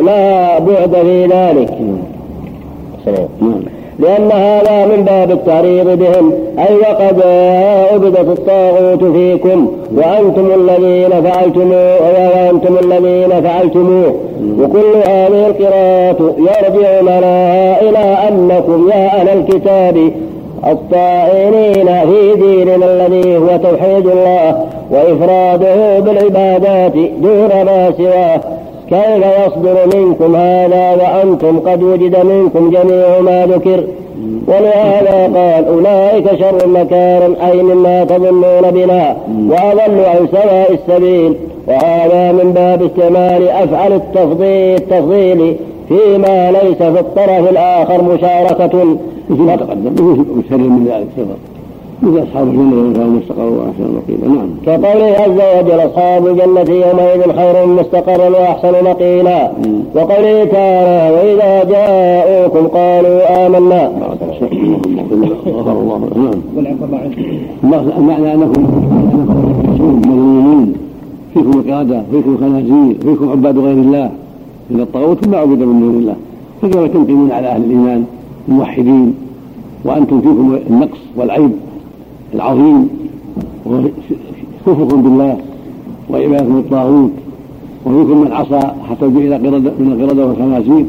[0.07, 1.71] لا بعد في ذلك.
[1.81, 3.63] نعم.
[4.03, 6.33] لأن هذا من باب التعريض بهم.
[6.59, 7.23] أي وقد
[7.93, 9.69] عبدت الطاغوت فيكم.
[9.97, 14.15] وأنتم الذين فعلتم وأنتم الذين فعلتموه
[14.61, 20.13] وكل هذه القراءة يرجع معناها إلى أنكم يا أهل الكتاب
[20.67, 28.41] الطائعين في ديننا الذي هو توحيد الله وإفراده بالعبادات دون ما سواه.
[28.93, 33.85] كيف يصدر منكم هذا وأنتم قد وجد منكم جميع ما ذكر؟
[34.47, 39.17] ولهذا قال أولئك شر مكانا أي مما تظنون بنا
[39.49, 41.35] وأضل عن سواء السبيل.
[41.69, 45.57] وهذا من باب استعمال أفعل التفضيل التفضيل
[45.89, 48.97] فيما ليس في الطرف الآخر مشاركة.
[49.31, 49.93] مثل ما تقدم؟
[50.51, 51.27] من ذلك
[52.03, 54.49] مثل أصحاب الجنة كانوا مستقروا وأحسن مقيلا نعم.
[54.67, 59.51] كقوله عز وجل أصحاب الجنة يومئذ خير مستقرا وأحسن مقيلا
[59.95, 63.93] وقوله تعالى وإذا جاءوكم قالوا آمنا.
[65.47, 65.99] غفر الله
[67.63, 67.89] نعم.
[67.99, 68.65] المعنى أنكم
[69.71, 70.75] أنكم مظلومين
[71.35, 74.11] فيكم القادة فيكم الخنازير فيكم عباد غير الله.
[74.71, 76.15] إن الطاغوت ما عبد من دون الله.
[76.63, 78.05] فكيف تنقمون على أهل الإيمان
[78.49, 79.15] الموحدين
[79.85, 81.51] وأنتم فيكم النقص والعيب.
[82.35, 82.89] العظيم
[83.67, 85.39] وكفركم بالله
[86.11, 87.11] وعبادكم الطاغوت
[87.87, 89.39] وفيكم من عصى حتى قردة
[89.79, 90.85] من القردة والخنازير.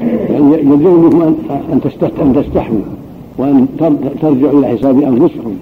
[0.00, 1.34] يعني يلزم منكم أن
[1.72, 2.78] أن تستح- أن تستحوا
[3.38, 5.52] وأن تر- ترجعوا إلى حساب أنفسكم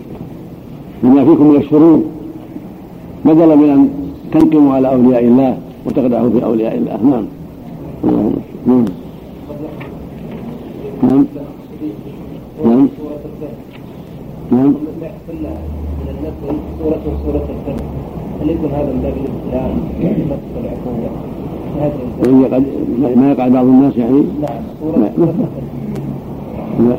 [1.03, 2.03] بما فيكم من الشرور
[3.25, 3.89] بدلا من أن
[4.33, 5.57] تنقموا على أولياء الله
[5.87, 7.25] وتقدحوا في أولياء الله نعم
[8.05, 8.85] نعم.
[12.65, 12.89] نعم.
[14.55, 14.73] نعم.
[16.83, 17.85] سورة سورة الفجر
[18.43, 19.64] هل يكون هذا من باب الابتلاء
[22.23, 22.59] وإن يقع
[23.17, 24.62] ما يقع بعض الناس يعني؟ نعم
[26.79, 26.97] لا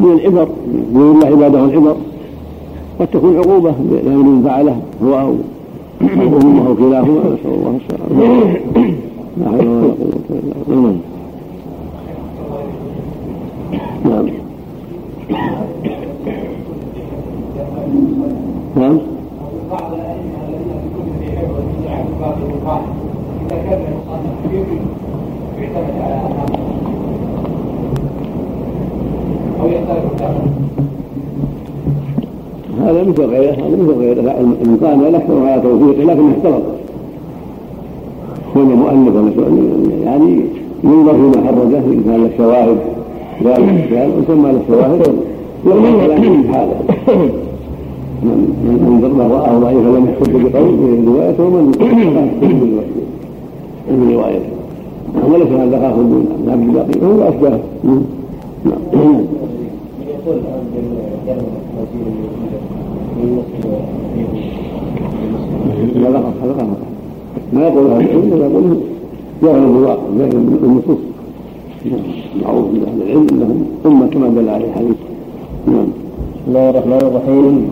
[0.00, 0.48] من العبر
[0.92, 1.96] يقول الله عباده العبر.
[3.00, 5.34] قد تكون عقوبة لأمر فعله هو أو
[6.02, 8.56] أو أمه أو كلاهما نسأل الله السلامة.
[9.36, 10.96] لا حول ولا قوة إلا بالله.
[14.04, 14.26] نعم.
[18.76, 18.98] نعم
[32.80, 34.20] هذا مثل غيره هذا مثل غيره
[34.62, 36.62] المقام الاكثر على توفيقه لكنه احترق
[38.54, 39.36] كون مؤلف
[40.04, 40.40] يعني
[40.84, 42.78] ينظر فيما حرجه ان كان له شواهد
[43.44, 45.14] ذلك وثم له شواهد
[45.66, 46.76] يؤمن كلامه حاله
[48.22, 48.74] من من
[49.18, 50.74] من رآه ضعيفا لم يحب بقول
[51.08, 51.64] روايته ومن
[53.88, 54.52] من روايته
[55.32, 57.58] وليس هذا خاص من عبد الباقي هو أشباه.
[58.64, 58.82] نعم
[65.94, 66.80] يقول هذا غلط
[67.52, 68.76] ما يقول هذا العلم ولا يقول
[69.42, 70.98] يغلب الواقع يغلب النصوص.
[72.42, 74.96] معروف من أهل العلم إنهم أمة كما دل عليه الحديث.
[75.66, 75.86] نعم.
[76.46, 77.68] بسم الله الرحمن الرحيم.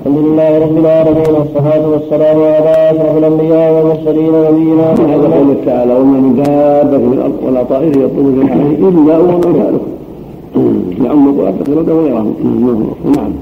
[0.00, 5.32] الحمد لله رب العالمين والصلاة والسلام على أشرف الأنبياء والمرسلين نبينا محمد.
[5.34, 9.90] قوله تعالى وما من دابة في الأرض ولا طائر يطلب جناحيه إلا هو أمثالكم
[11.04, 11.24] يعم
[11.60, 12.34] تقريبا وغيرهم
[13.16, 13.32] نعم.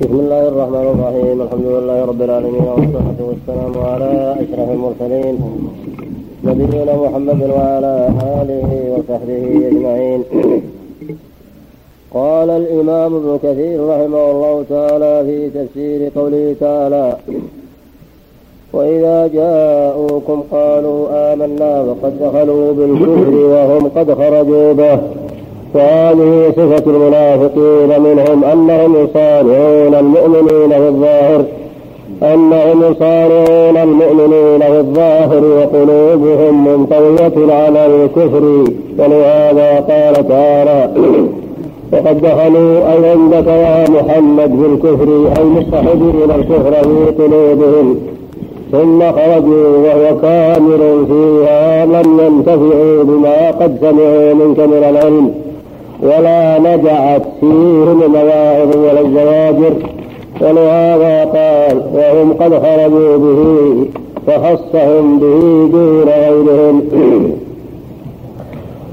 [0.00, 5.34] بسم الله الرحمن الرحيم الحمد لله رب العالمين والصلاة والسلام على أشرف المرسلين
[6.44, 7.94] نبينا محمد وعلى
[8.40, 10.20] آله وصحبه أجمعين.
[12.14, 17.16] قال الإمام ابن كثير رحمه الله تعالى في تفسير قوله تعالى
[18.72, 24.98] وإذا جاءوكم قالوا آمنا وقد دخلوا بالكفر وهم قد خرجوا به
[25.74, 31.44] وهذه صفة المنافقين منهم أنهم يصارعون المؤمنين في الظاهر
[32.22, 38.64] أنهم يصارعون المؤمنين في الظاهر وقلوبهم منطوية على الكفر
[38.98, 40.90] ولهذا قال تعالى
[41.92, 47.96] وقد دخلوا أي عندك يا محمد في الكفر أي مستحبين الكفر في قلوبهم.
[48.72, 55.34] ثم خرجوا وهو كامل فيها لم ينتفعوا بما قد سمعوا منك من العلم.
[56.02, 59.72] ولا نجعت فيهم المواعظ ولا الزواجر.
[60.40, 63.86] ولهذا قال وهم قد خرجوا به
[64.26, 66.82] فخصهم به دون غيرهم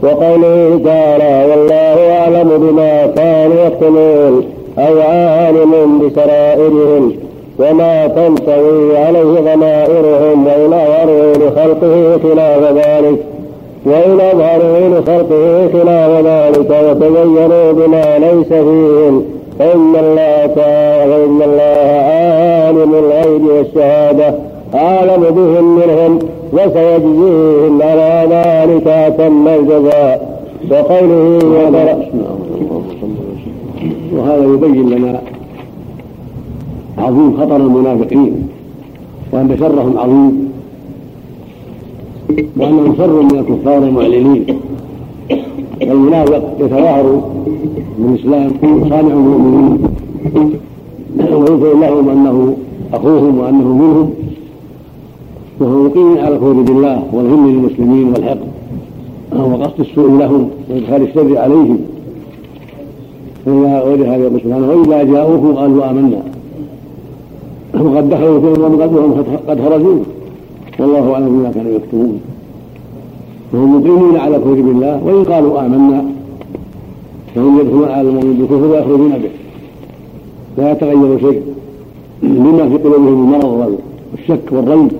[0.03, 4.45] وقوله تعالى والله أعلم بما كانوا يكتمون
[4.79, 7.13] أي عالم بسرائرهم
[7.59, 13.19] وما تنطوي عليه ضمائرهم وإن أظهروا لخلقه خلاف ذلك
[13.85, 19.25] وإن أظهروا لخلقه خلاف ذلك وتبينوا بما ليس فيهم.
[19.59, 24.33] فإن الله تعالى فإن الله عالم الغيب والشهادة
[24.75, 26.19] أعلم بهم منهم.
[26.53, 30.37] وسيجزيهم على ذلك أتم الجزاء
[30.71, 31.39] وقوله
[34.13, 35.21] وهذا يبين لنا
[36.97, 38.47] عظيم خطر المنافقين
[39.31, 40.51] وأن شرهم عظيم
[42.57, 44.45] وأنهم شر من الكفار المعلنين.
[45.81, 47.21] والمنافق يتظاهر
[47.99, 48.51] بالإسلام
[48.89, 49.77] صانع المؤمنين.
[51.19, 52.57] ويظهر لهم أنه
[52.93, 54.13] أخوهم وأنه منهم.
[55.59, 58.47] وهو مقيم على الكفر بالله والغم للمسلمين والحقد
[59.33, 61.79] وقصد السوء لهم وإدخال الشر عليهم.
[63.47, 66.21] ولهذا يقول سبحانه وإذا جاءوكم قالوا آمنا.
[67.73, 69.99] وقد دخلوا في وهم قد خرجوا.
[70.79, 72.19] والله أعلم بما كانوا يكتمون.
[73.53, 75.03] وهم مقيمون على الكفر بالله.
[75.05, 76.05] وإن قالوا آمنا
[77.35, 79.29] فهم يدخلون على المؤمن بالكفر ويخرجون به.
[80.57, 81.41] لا يتغير شيء.
[82.23, 83.77] لما في قلوبهم المرض
[84.11, 84.91] والشك والريب.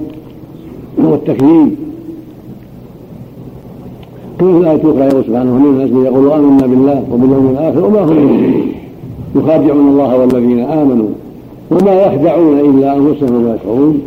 [0.97, 1.75] والتكذيب
[4.39, 8.01] كما في الآية الأخرى يقول سبحانه ومن الناس من يقول آمنا بالله وباليوم الآخر وما
[8.03, 8.53] هم
[9.35, 11.07] يخادعون الله والذين آمنوا
[11.71, 14.01] وما يخدعون إلا أنفسهم وما يشعرون.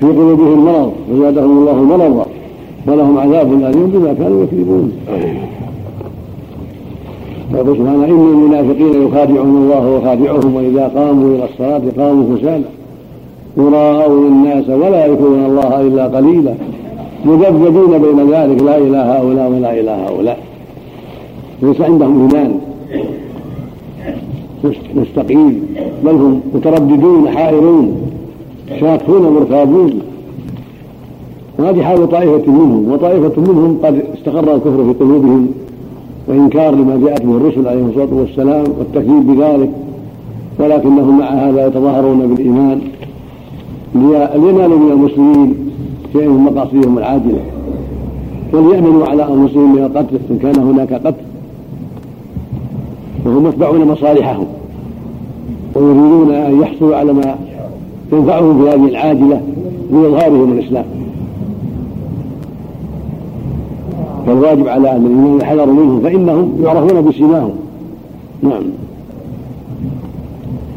[0.00, 2.26] في قلوبهم مرض وزادهم الله مرضا
[2.86, 4.92] ولهم عذاب أليم بما كانوا يكذبون.
[7.54, 12.64] يقول سبحانه إن المنافقين يخادعون الله وخادعهم وإذا قاموا إلى الصلاة قاموا كسالى
[13.56, 16.54] يراءون الناس ولا يذكرون الله إلا قليلا.
[17.24, 20.38] مذبذبين بين ذلك لا إله هؤلاء ولا إله هؤلاء.
[21.62, 22.58] ليس عندهم إيمان.
[24.94, 25.66] مستقيم.
[26.04, 27.96] بل هم مترددون حائرون
[28.80, 30.00] شاكون مرتابون.
[31.58, 32.92] وهذه حال طائفة منهم.
[32.92, 35.48] وطائفة منهم قد استقر الكفر في قلوبهم
[36.28, 39.70] وإنكار لما جاءت به الرسل عليهم الصلاة والسلام والتكذيب بذلك.
[40.58, 42.80] ولكنهم مع هذا يتظاهرون بالإيمان.
[43.94, 45.54] لينالوا من المسلمين
[46.12, 47.40] شيء من مقاصدهم العاجلة
[48.52, 51.24] وليأمنوا على أنفسهم من القتل إن كان هناك قتل.
[53.26, 54.46] وهم يتبعون مصالحهم
[55.74, 57.34] ويريدون أن يحصلوا على ما
[58.12, 59.42] ينفعهم في هذه العاجلة
[59.90, 60.84] بإظهارهم الإسلام.
[64.26, 67.52] فالواجب على أهل الإيمان الحذر منهم فإنهم يعرفون بسيماهم.
[68.42, 68.62] نعم.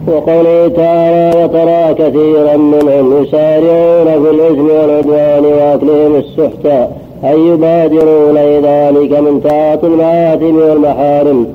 [0.08, 6.89] وقوله تعالى وترى كثيرا منهم يسارعون في الإثم والعدوان وأكلهم السحت
[7.26, 11.48] أي يبادرون إلى ذلك من تعاطي المآثم والمحارم.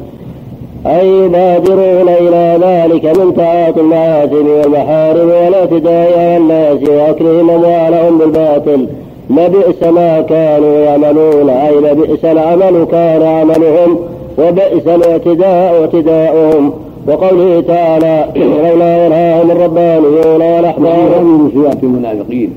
[0.86, 8.86] أي يبادرون إلى ذلك من تعاطي المآثم والمحارم والاعتداء على الناس وأكلهم أموالهم بالباطل.
[9.30, 13.98] لبئس ما كانوا يعملون أي لبئس العمل كان عملهم
[14.38, 16.72] وبئس الاعتداء اعتداؤهم.
[17.06, 22.50] وقوله تعالى لولا ينهاهم الربانيون والاحبار من صفات المنافقين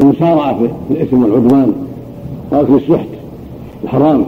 [0.00, 1.72] المسارعه في الاثم والعدوان
[2.52, 3.08] واكل السحت
[3.84, 4.24] الحرام.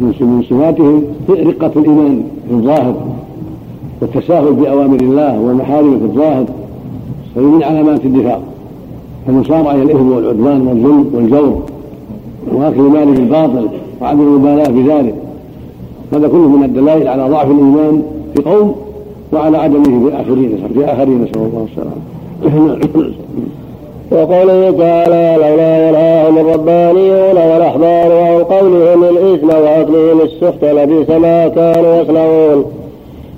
[0.00, 2.94] من صفاتهم رقة الإيمان في الظاهر
[4.00, 6.44] والتساهل بأوامر الله والمحارم في الظاهر
[7.36, 8.42] هذه من علامات النفاق
[9.28, 11.62] المسارعه إلى الإثم والعدوان والظلم والجور
[12.52, 13.68] واكل المال بالباطل
[14.00, 15.14] وعدم المبالاة بذلك.
[16.12, 18.02] هذا كله من الدلائل على ضعف الإيمان
[18.36, 18.76] في قوم
[19.32, 22.02] وعلى عدمه في اخرين في اخرين نسأل الله السلامة.
[24.12, 32.64] وقوله تعالى لولا ينهاهم الربانيون والأحبار عن قولهم الإثم وأكلهم السحت لبئس ما كانوا يصنعون.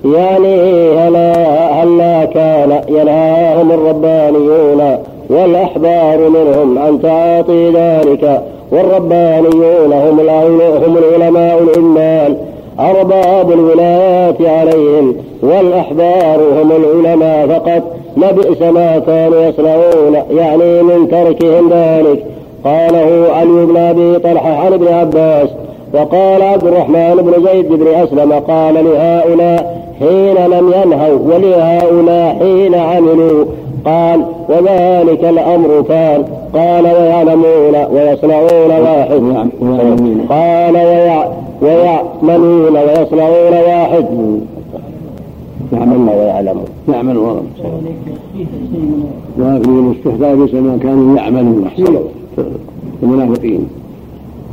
[0.05, 0.55] يعني
[0.97, 4.97] هلا هلا كان ينهاهم الربانيون
[5.29, 10.19] والأحبار منهم عن تعاطي ذلك والربانيون هم
[10.85, 12.35] هم العلماء العمال.
[12.79, 17.83] أرباب الولايات عليهم والأحبار هم العلماء فقط.
[18.17, 22.25] لبئس ما كانوا يصنعون يعني من تركهم ذلك.
[22.65, 25.49] قاله علي بن أبي طلحة عن ابن عباس
[25.93, 33.45] وقال عبد الرحمن بن زيد بن أسلم قال لهؤلاء حين لم ينهوا ولهؤلاء حين عملوا
[33.85, 36.23] قال وذلك الأمر كان.
[36.53, 39.21] قال ويعلمون ويصنعون واحد.
[40.29, 40.75] قال
[41.61, 44.05] ويعملون ويصنعون واحد.
[45.73, 46.65] يعملون ويعلمون.
[46.89, 47.43] يعملون
[49.39, 51.69] وفي الاستحقاق ليس ما كانوا يعملون
[53.03, 53.67] المنافقين.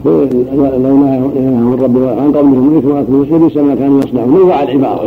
[0.05, 4.31] لو نهاهم الرب عن قولهم الاثم واكلوا ليس ما كانوا يصنعون.
[4.31, 5.03] نوع العبارة.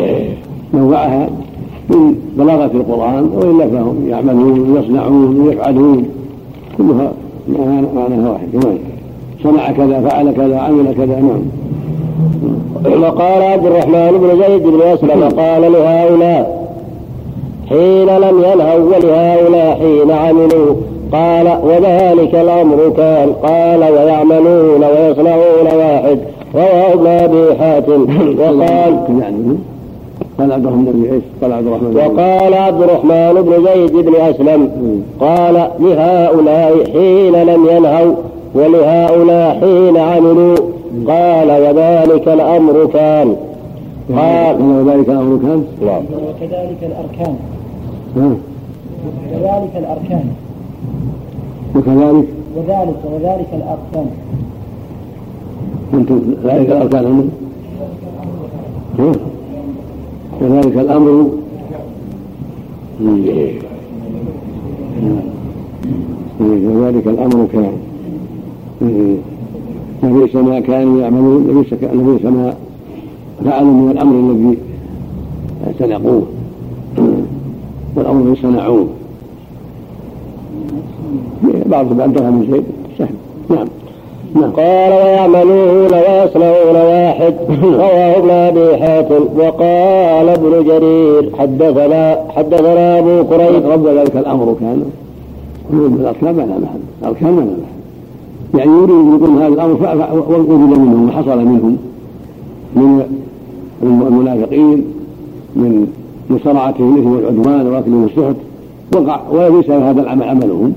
[0.74, 1.30] نوعها
[1.90, 6.06] من بلاغة القرآن وإلا فهم يعملون ويصنعون ويفعلون.
[6.78, 7.12] كلها
[7.96, 8.48] معناها واحد.
[9.44, 11.20] صنع كذا فعل كذا عمل كذا.
[11.20, 11.42] نعم.
[12.86, 16.62] وقال عبد الرحمن بن زيد بن أسلم قال لهؤلاء
[17.70, 20.76] حين لم ينهوا ولهؤلاء حين عملوا
[21.12, 26.20] قال وذلك الأمر كان قال ويعملون ويصنعون واحد
[26.56, 28.02] رواه ابن أبي حاتم
[28.40, 28.98] وقال
[30.40, 34.70] قال عبد الرحمن بن إيش؟ قال عبد الرحمن وقال عبد الرحمن بن زيد بن أسلم
[35.20, 38.14] قال لهؤلاء حين لم ينهوا
[38.56, 40.56] ولهؤلاء حين عملوا
[41.08, 43.36] قال وذلك الأمر كان.
[44.16, 46.04] قال وذلك الأمر كان؟ نعم.
[46.04, 47.36] وكذلك الأركان.
[49.34, 50.26] وذلك الأركان.
[51.76, 54.10] وكذلك؟ وذلك وذلك الأركان.
[55.94, 57.30] أنتم ذلك الأركان هم؟
[60.40, 61.30] كذلك الأمر؟
[66.40, 67.78] كذلك الأمر كان.
[70.04, 72.54] لبئس ما كانوا يعملون لبئس ما
[73.46, 74.58] فعلوا من الأمر الذي
[75.68, 76.24] اعتنقوه.
[77.96, 78.88] والأمر الذي صنعوه.
[81.66, 82.64] بعضهم أنتهى من شيء
[82.98, 83.16] سهل.
[83.50, 83.68] نعم.
[84.36, 84.52] نعم.
[84.52, 87.34] قال ويعملون ويصنعون واحد.
[87.64, 89.24] رواه ابن أبي حاتم.
[89.38, 93.66] وقال ابن جرير حدثنا حدثنا أبو قريب.
[93.66, 94.84] رب ذلك الأمر كان.
[95.74, 96.80] الأركان ما لا محل.
[97.02, 97.71] الاركان ما لا محل.
[98.56, 99.74] يعني يريد أن يقول هذا الأمر
[100.30, 101.78] وجد منهم وحصل منهم.
[102.76, 103.02] من
[103.84, 104.84] المنافقين
[105.56, 105.88] من
[106.30, 108.36] مصارعتهم الاثم والعدوان واكلهم السحت
[108.96, 110.74] وقع وليس هذا العمل عملهم.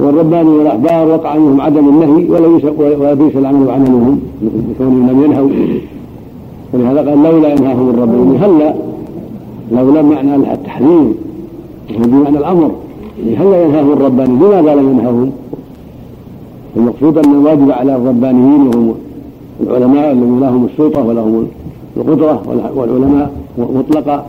[0.00, 2.30] والرباني والاحبار وقع عنهم عدم النهي
[3.00, 5.48] وليس العمل عملهم بكونهم لم ينهوا.
[6.74, 8.74] ولهذا قال لولا ينهاهم الرباني هلا
[9.72, 11.14] لولا معنى التحريم
[11.98, 12.70] بمعنى الأمر
[13.38, 15.30] هلا ينهاهم الرباني؟ لماذا لم ينهاهم؟
[16.76, 18.94] المقصود أن الواجب على الربانيين وهم
[19.60, 21.46] العلماء الذين لهم السلطة ولهم
[21.96, 22.42] القدرة
[22.76, 24.26] والعلماء مطلقا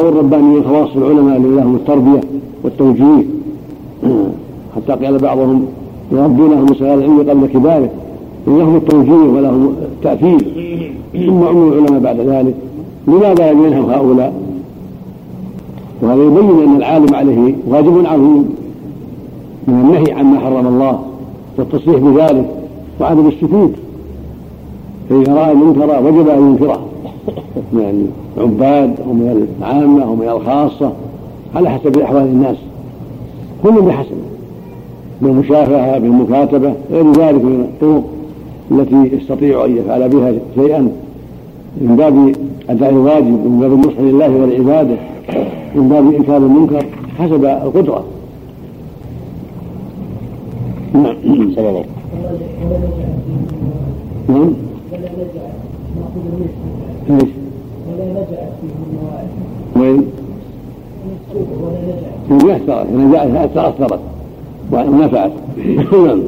[0.00, 2.20] أو الربانيين خواص العلماء الذين لهم التربية
[2.64, 3.24] والتوجيه.
[4.76, 5.66] حتى قال بعضهم
[6.12, 7.90] يربونهم صغار العلم قبل كباره.
[8.46, 10.38] لهم التوجيه ولهم التأثير
[11.12, 12.54] ثم عموم العلماء بعد ذلك.
[13.08, 14.34] لماذا لم ينهوا هؤلاء؟
[16.02, 18.44] وهذا يبين أن العالم عليه واجب عظيم.
[19.68, 21.13] من النهي عما حرم الله.
[21.58, 22.46] والتصريح بذلك
[23.00, 23.72] وعدم السكوت
[25.10, 26.80] فإذا رأى المنكر وجب أن ينكره.
[27.72, 30.92] من العباد أو من العامة أو من الخاصة
[31.54, 32.56] على حسب أحوال الناس.
[33.62, 34.16] كل بحسب
[35.22, 38.04] بالمشافهة بالمكاتبة غير ذلك من الطرق
[38.70, 40.88] التي يستطيع أن يفعل بها شيئا.
[41.80, 42.32] من باب
[42.70, 44.96] أداء الواجب من باب النصح لله ولعباده
[45.74, 46.86] من باب إنكار المنكر
[47.18, 48.04] حسب القدرة.
[54.28, 54.52] نعم
[57.10, 57.28] إيش؟
[57.88, 60.04] ولا نجعت فيه وين؟
[61.60, 62.08] ولا نجعت
[64.72, 65.30] ونفعت
[65.92, 66.22] نعم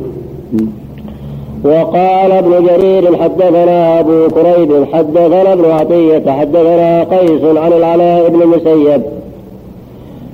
[1.64, 9.02] وقال ابن جرير حدثنا أبو كريب حدثنا ابن عطية حدثنا قيس عن العلاء بن المسيب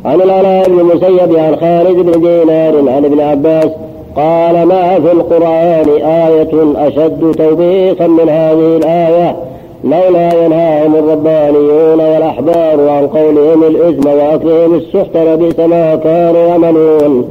[0.05, 3.71] عن العلاء بن المسيب عن خالد بن دينار عن ابن عباس
[4.17, 9.37] قال ما في القرآن آية أشد توبيخا من هذه الآية؟
[9.85, 17.29] لولا ينهاهم الربانيون والأحبار عن قولهم الإثم وأكلهم السحت لبئس ما كانوا يعملون.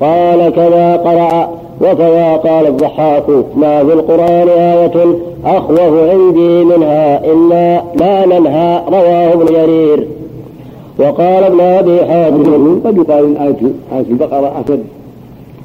[0.00, 1.48] قال كذا قرأ
[1.80, 3.28] وكذا قال الضحاك.
[3.56, 5.04] ما في القرآن آية
[5.44, 10.06] أخوف عندي منها إلا لا ننهى رواه ابن جرير.
[10.98, 13.56] وقال ابن أبي حاتم قد يقال آية
[13.92, 14.99] آية البقرة أشد.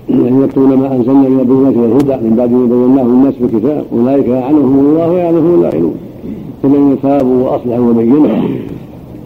[0.10, 4.28] الذين يكتبون ما أنزلنا من البينات والهدى من بعد ما بيناه الناس في الكتاب أولئك
[4.28, 5.96] يلعنهم الله ويلعنهم اللاعنون
[6.66, 8.28] الذين تابوا وأصلحوا وبينوا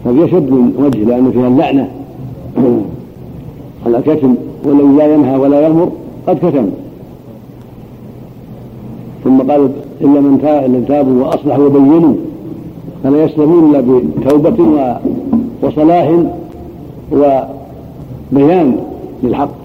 [0.06, 1.90] هذا يشد من وجه لأن فيها اللعنة.
[3.86, 5.88] على كتم والذي لا ينهى ولا يأمر
[6.26, 6.66] قد كتم.
[9.24, 9.70] ثم قال
[10.00, 12.14] إلا من تاب تابوا وأصلحوا وبينوا
[13.04, 13.80] فلا يسلمون إلا
[14.20, 14.88] بتوبة
[15.62, 16.12] وصلاح
[17.12, 18.76] وبيان
[19.22, 19.59] للحق.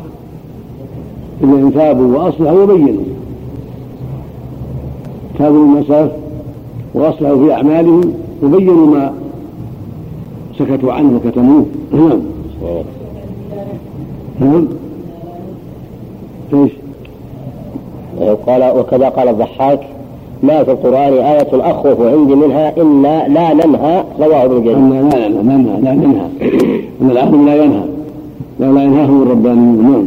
[1.44, 3.04] إلا إن تابوا وأصلحوا وبينوا.
[5.40, 6.12] تابوا من سلف
[6.94, 8.14] وأصلحوا في أعمالهم
[8.44, 9.14] وبينوا ما
[10.60, 11.66] سكتوا عنه وكتموه.
[11.92, 12.20] نعم.
[14.40, 14.68] نعم.
[16.54, 16.72] إيش؟
[18.48, 19.80] قال وكذا قال الضحاك
[20.44, 24.04] ما في القرآن آية أخوف عندي منها إلا لا ننهى.
[24.20, 24.78] رواه ابن جرير.
[24.78, 26.28] لا لا ننهى لا ننهى.
[27.02, 27.84] أن العالم لا ينهى.
[28.60, 29.84] لا لا ينهاهم الربانيون.
[29.84, 30.06] نعم.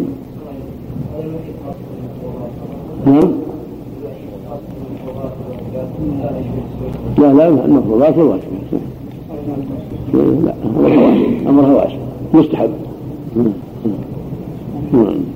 [3.08, 3.32] نعم.
[7.18, 8.42] لا لا المفروضات والواجب
[10.44, 10.54] لا
[11.48, 11.96] أمرها واسع
[12.34, 12.70] مستحب.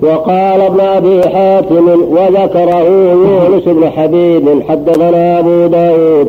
[0.02, 6.28] وقال ابن أبي حاتم وذكره يونس بن حبيب حدثنا أبو داود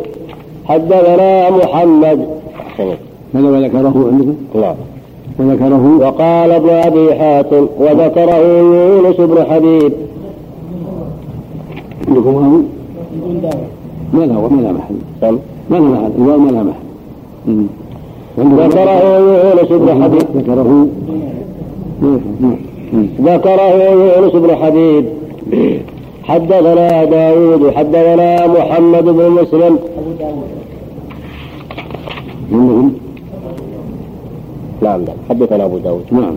[0.65, 2.27] حدثنا محمد.
[3.33, 4.75] هذا وذكره عندكم؟ نعم
[5.39, 9.93] وذكره؟ وقال ابن أبي حاتم وذكره يونس بن حبيب
[12.07, 12.61] عندكم أبو؟
[14.13, 15.37] ما له ما له محل.
[15.69, 16.11] ما له محل.
[16.17, 16.83] الواو ما له محل.
[18.39, 20.87] ذكره يونس بن حبيب ذكره.
[23.21, 23.67] ذكره
[24.17, 25.05] يونس بن حبيب
[26.23, 29.79] حدثنا داود حدثنا محمد بن مسلم.
[34.81, 36.05] نعم حدثنا أبو داود.
[36.11, 36.35] نعم.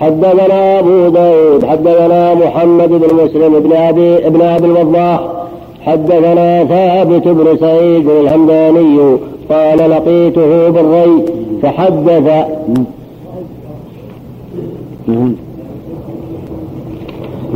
[0.00, 5.20] حدثنا أبو داود حدثنا محمد بن مسلم بن أبي ابن أبي الوضاح
[5.80, 9.16] حدثنا ثابت بن سعيد الهمداني
[9.50, 11.24] قال لقيته بالري
[11.62, 12.46] فحدث.
[15.08, 15.34] نعم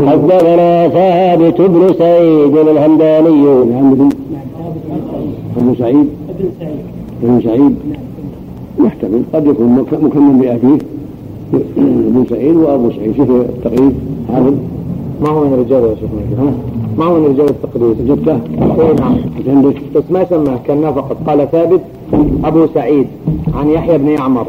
[0.06, 3.44] حدثنا ثابت بن سعيد الهمداني.
[5.56, 6.08] أبو سعيد.
[7.22, 7.76] ابن سعيد.
[8.84, 10.78] يحتمل قد يكون مكمل بأبيه.
[11.54, 13.16] ابن سعيد وأبو سعيد.
[13.16, 13.92] شوف التقريب
[14.32, 14.54] حافظ.
[15.22, 16.52] ما هو من الرجال يا شيخ ها؟
[16.98, 19.16] ما هو من رجال التقريب جبته اي نعم.
[19.48, 21.80] عندك بس ما سماه كان فقط قال ثابت
[22.44, 23.06] أبو سعيد
[23.54, 24.46] عن يحيى بن يعمر.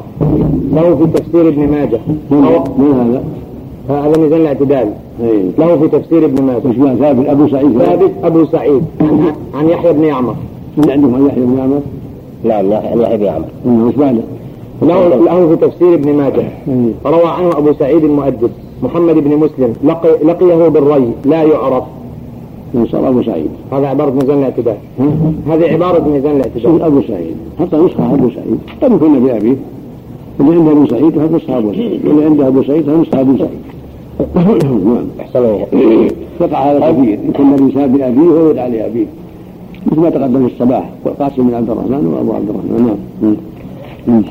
[0.74, 2.00] له في تفسير ابن ماجه.
[2.32, 3.24] من هذا؟
[3.90, 4.88] هذا؟ ميزان الاعتدال.
[5.22, 6.96] اي له في تفسير ابن ماجه.
[6.96, 7.26] ثابت.
[7.28, 7.78] أبو سعيد.
[7.78, 8.84] ثابت أبو سعيد
[9.54, 10.36] عن, يحيى بن يعمر.
[10.78, 11.82] من عندكم عن يحيى بن عمر؟
[12.44, 14.22] نعم يحيى يحيى بن عمرو وش بعده؟
[14.82, 16.46] له له في تفسير ابن ماجه.
[17.06, 18.52] روى عنه أبو سعيد المؤدب
[18.84, 21.84] محمد بن مسلم لقي لقيه بالري لا يعرف.
[22.92, 23.50] صار أبو سعيد.
[23.72, 24.76] هذا عبارة ميزان الاعتدال؟
[25.48, 26.82] هذه عبارة ميزان الاعتدال.
[26.82, 27.36] أبو سعيد.
[27.60, 28.60] حتى نسخة أبو سعيد.
[28.82, 29.56] قد يكون بابيه
[30.40, 32.06] اللي عنده أبو سعيد هذا نسخة أبو سعيد.
[32.06, 33.62] واللي عنده أبو سعيد هذا نسخة أبو سعيد.
[34.36, 35.08] نعم.
[35.20, 35.60] أحسن.
[36.42, 39.06] يقع هذا كثير يكون الانسان بابيه ويدعى لابيه
[39.86, 42.98] مثل ما تقدم في الصباح والقاسم بن عبد الرحمن وأبو عبد الرحمن.
[43.22, 43.36] نعم.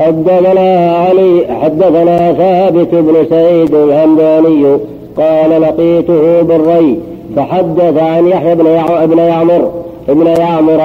[0.00, 4.76] حدثنا علي حدثنا ثابت بن سعيد الهمداني
[5.16, 6.98] قال لقيته بالري
[7.36, 9.70] فحدث عن يحيى بن يع- بن يعمر
[10.08, 10.80] ابن يعمر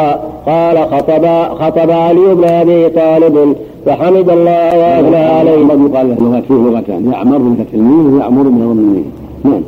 [0.47, 1.25] قال خطب
[1.59, 3.55] خطب علي بن أبي طالب
[3.85, 5.51] فحمد الله وأثنى عليه.
[5.67, 9.11] قد يقال له فيه لغتان يعمر من فتح الميم ويعمر من الميم.
[9.43, 9.61] نعم.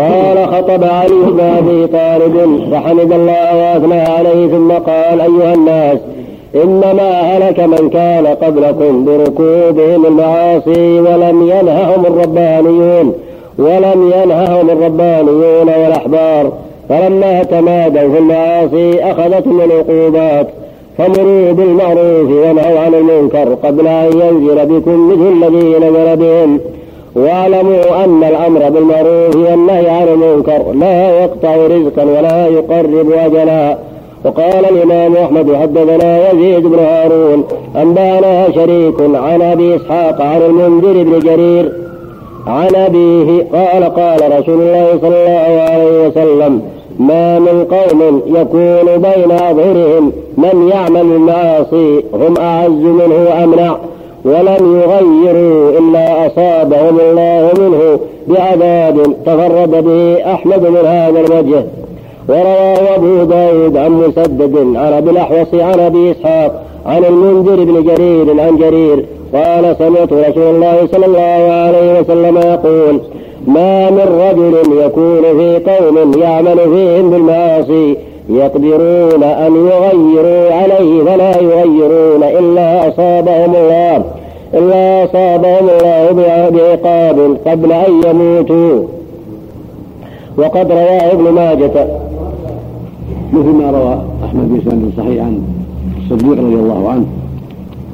[0.00, 5.98] قال خطب علي بن أبي طالب فحمد الله وأثنى عليه ثم قال أيها الناس
[6.62, 13.14] إنما هلك من كان قبلكم بركوبهم المعاصي ولم ينههم الربانيون
[13.58, 16.52] ولم ينههم الربانيون والأحبار.
[16.88, 20.46] فلما تمادوا في المعاصي أخذتهم العقوبات
[20.98, 26.60] فمروا بالمعروف ونهوا عن المنكر قبل أن ينزل بكم مثل الذي نزل بهم.
[27.16, 33.76] واعلموا أن الأمر بالمعروف والنهي عن المنكر لا يقطع رزقا ولا يقرب أجلا.
[34.24, 37.44] وقال الإمام أحمد حدثنا يزيد بن هارون
[37.76, 41.72] أنبانا شريك عن أبي إسحاق عن المنذر بن جرير
[42.46, 46.62] عن أبيه قال قال رسول الله صلى الله عليه وسلم
[46.98, 53.76] ما من قوم يكون بين أظهرهم من يعمل المعاصي هم أعز منه وأمنع
[54.24, 57.98] ولم يغيروا إلا أصابهم الله منه
[58.28, 61.64] بعذاب تفرد به أحمد من هذا الوجه.
[62.28, 68.40] ورواه أبو داود عن مسدد عن أبي الأحوص عن أبي إسحاق عن المنذر بن جرير
[68.40, 69.04] عن جرير
[69.34, 73.00] قال سمعت رسول الله صلى الله عليه وسلم يقول
[73.46, 77.96] ما من رجل يكون في قوم يعمل فيهم بالمعاصي
[78.28, 84.04] يقدرون أن يغيروا عليه فلا يغيرون إلا أصابهم الله
[84.54, 88.82] إلا أصابهم الله بعقاب قبل أن يموتوا.
[90.38, 91.86] وقد رواه ابن ماجة
[93.34, 95.42] مثل ما روى أحمد بن سعد صحيح عن
[95.98, 97.04] الصديق رضي الله عنه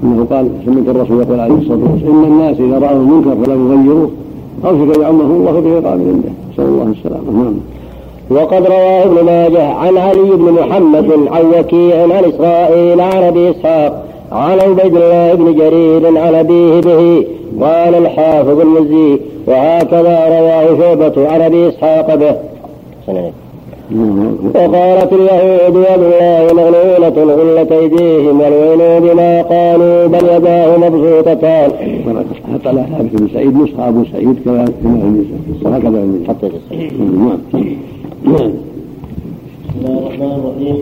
[0.05, 4.11] أنه قال سمعت الرسول يقول عليه الصلاة والسلام إن الناس إذا رأوا المنكر فلم يغيروه
[4.65, 6.31] اوشك ان يعمه الله بعقاب عنده.
[6.53, 7.55] نسال الله السلامه نعم.
[8.31, 14.05] وقد رواه ابن ماجه عن علي بن محمد عن وكيع عن إسرائيل عن أبي إسحاق
[14.33, 17.27] عن عبيد الله بن جرير عن أبيه به
[17.61, 22.35] قال الحافظ المزي وهكذا رواه شعبة عن أبي إسحاق به.
[24.55, 31.71] وقالت اليهود يد الله مغلولة غلت أيديهم والويل بما قالوا بل يداه مبسوطتان.
[32.55, 35.25] حتى على ثابت بن سعيد نسخة أبو سعيد كما كما
[35.63, 36.49] وهكذا حتى
[36.99, 37.39] نعم.
[38.25, 38.51] نعم.
[39.69, 40.77] بسم الله الرحمن الرحيم.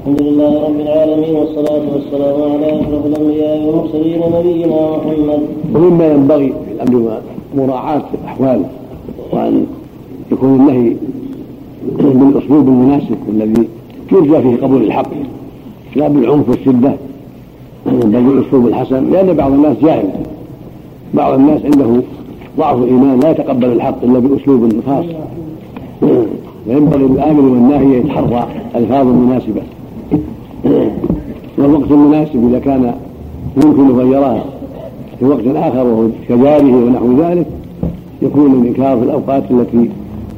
[0.00, 5.40] الحمد لله رب العالمين والصلاة والسلام على أشرف الأنبياء والمرسلين نبينا محمد.
[5.74, 7.20] ومما ينبغي في الأمر
[7.56, 8.62] مراعاة الأحوال
[9.32, 9.66] وأن
[10.32, 10.96] يكون النهي
[11.98, 13.68] بالأسلوب المناسب الذي
[14.12, 15.10] يرجى فيه قبول الحق
[15.96, 16.92] لا بالعنف والشدة
[17.86, 20.08] بل بالأسلوب الحسن لأن بعض الناس جاهل.
[21.14, 22.02] بعض الناس عنده
[22.58, 25.04] ضعف الإيمان لا يتقبل الحق إلا بأسلوب خاص.
[26.66, 29.62] فينبغي للامر والناهي يتحرى ألفاظ مناسبة.
[31.58, 32.94] والوقت المناسب إذا كان
[33.64, 34.44] يمكن غيرها
[35.18, 37.46] في وقت آخر وهو كجاره ونحو ذلك
[38.22, 39.90] يكون الإنكار في الأوقات التي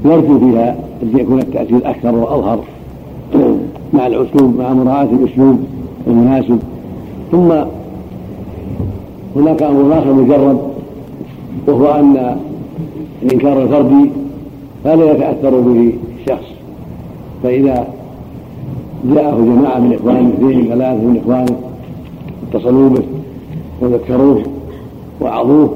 [0.05, 2.59] نرجو فيها أن يكون التأثير أكثر وأظهر
[3.93, 5.59] مع الأسلوب مع مراعاة الأسلوب
[6.07, 6.59] المناسب.
[7.33, 7.53] ثم
[9.37, 10.59] هناك أمر آخر مجرد
[11.67, 12.37] وهو أن
[13.23, 14.11] الإنكار الفردي
[14.85, 16.47] فلا يتأثر به الشخص.
[17.43, 17.87] فإذا
[19.15, 21.57] جاءه جماعة من إخوانه اثنين ثلاثة من إخوانه
[22.53, 23.03] اتصلوا به
[23.81, 24.43] وذكروه
[25.21, 25.75] وعظوه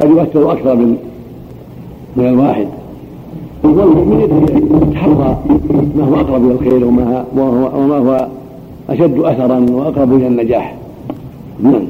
[0.00, 0.96] قد يؤثر أكثر من
[2.16, 2.66] من الواحد.
[3.66, 4.20] والمؤمن
[4.82, 5.36] يتحرى
[5.96, 8.26] ما هو أقرب إلى الخير وما هو وما هو
[8.90, 10.74] أشد اثرا وأقرب إلى النجاح.
[11.62, 11.86] نعم.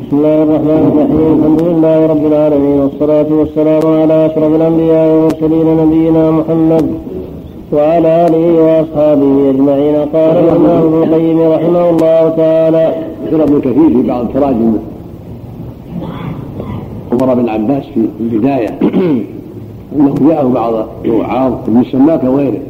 [0.00, 1.38] بسم الله الرحمن الرحيم.
[1.38, 6.86] الحمد لله رب العالمين والصلاة والسلام على أشرف الأنبياء والمرسلين نبينا محمد
[7.72, 9.96] وعلى آله وأصحابه أجمعين.
[10.14, 12.94] قال الإمام ابن القيم رحمه الله تعالى
[13.64, 14.72] كثير في بعض التراجم.
[17.20, 18.68] عمر بن عباس في البداية.
[19.96, 22.60] أنه جاءه بعض الوعاظ ابن السماك وغيره.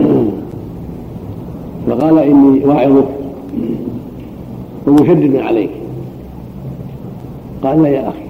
[1.88, 3.08] فقال إني واعظك
[4.86, 5.70] ومشدد عليك.
[7.62, 8.24] قال لا يا أخي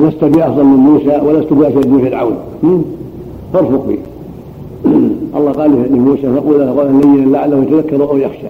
[0.00, 2.36] لست بأفضل من موسى ولست بأشد من فرعون.
[3.52, 3.98] فارفق بي.
[5.36, 8.46] الله قال لموسى فقول له قولا لينا لعله يتذكر أو يخشى.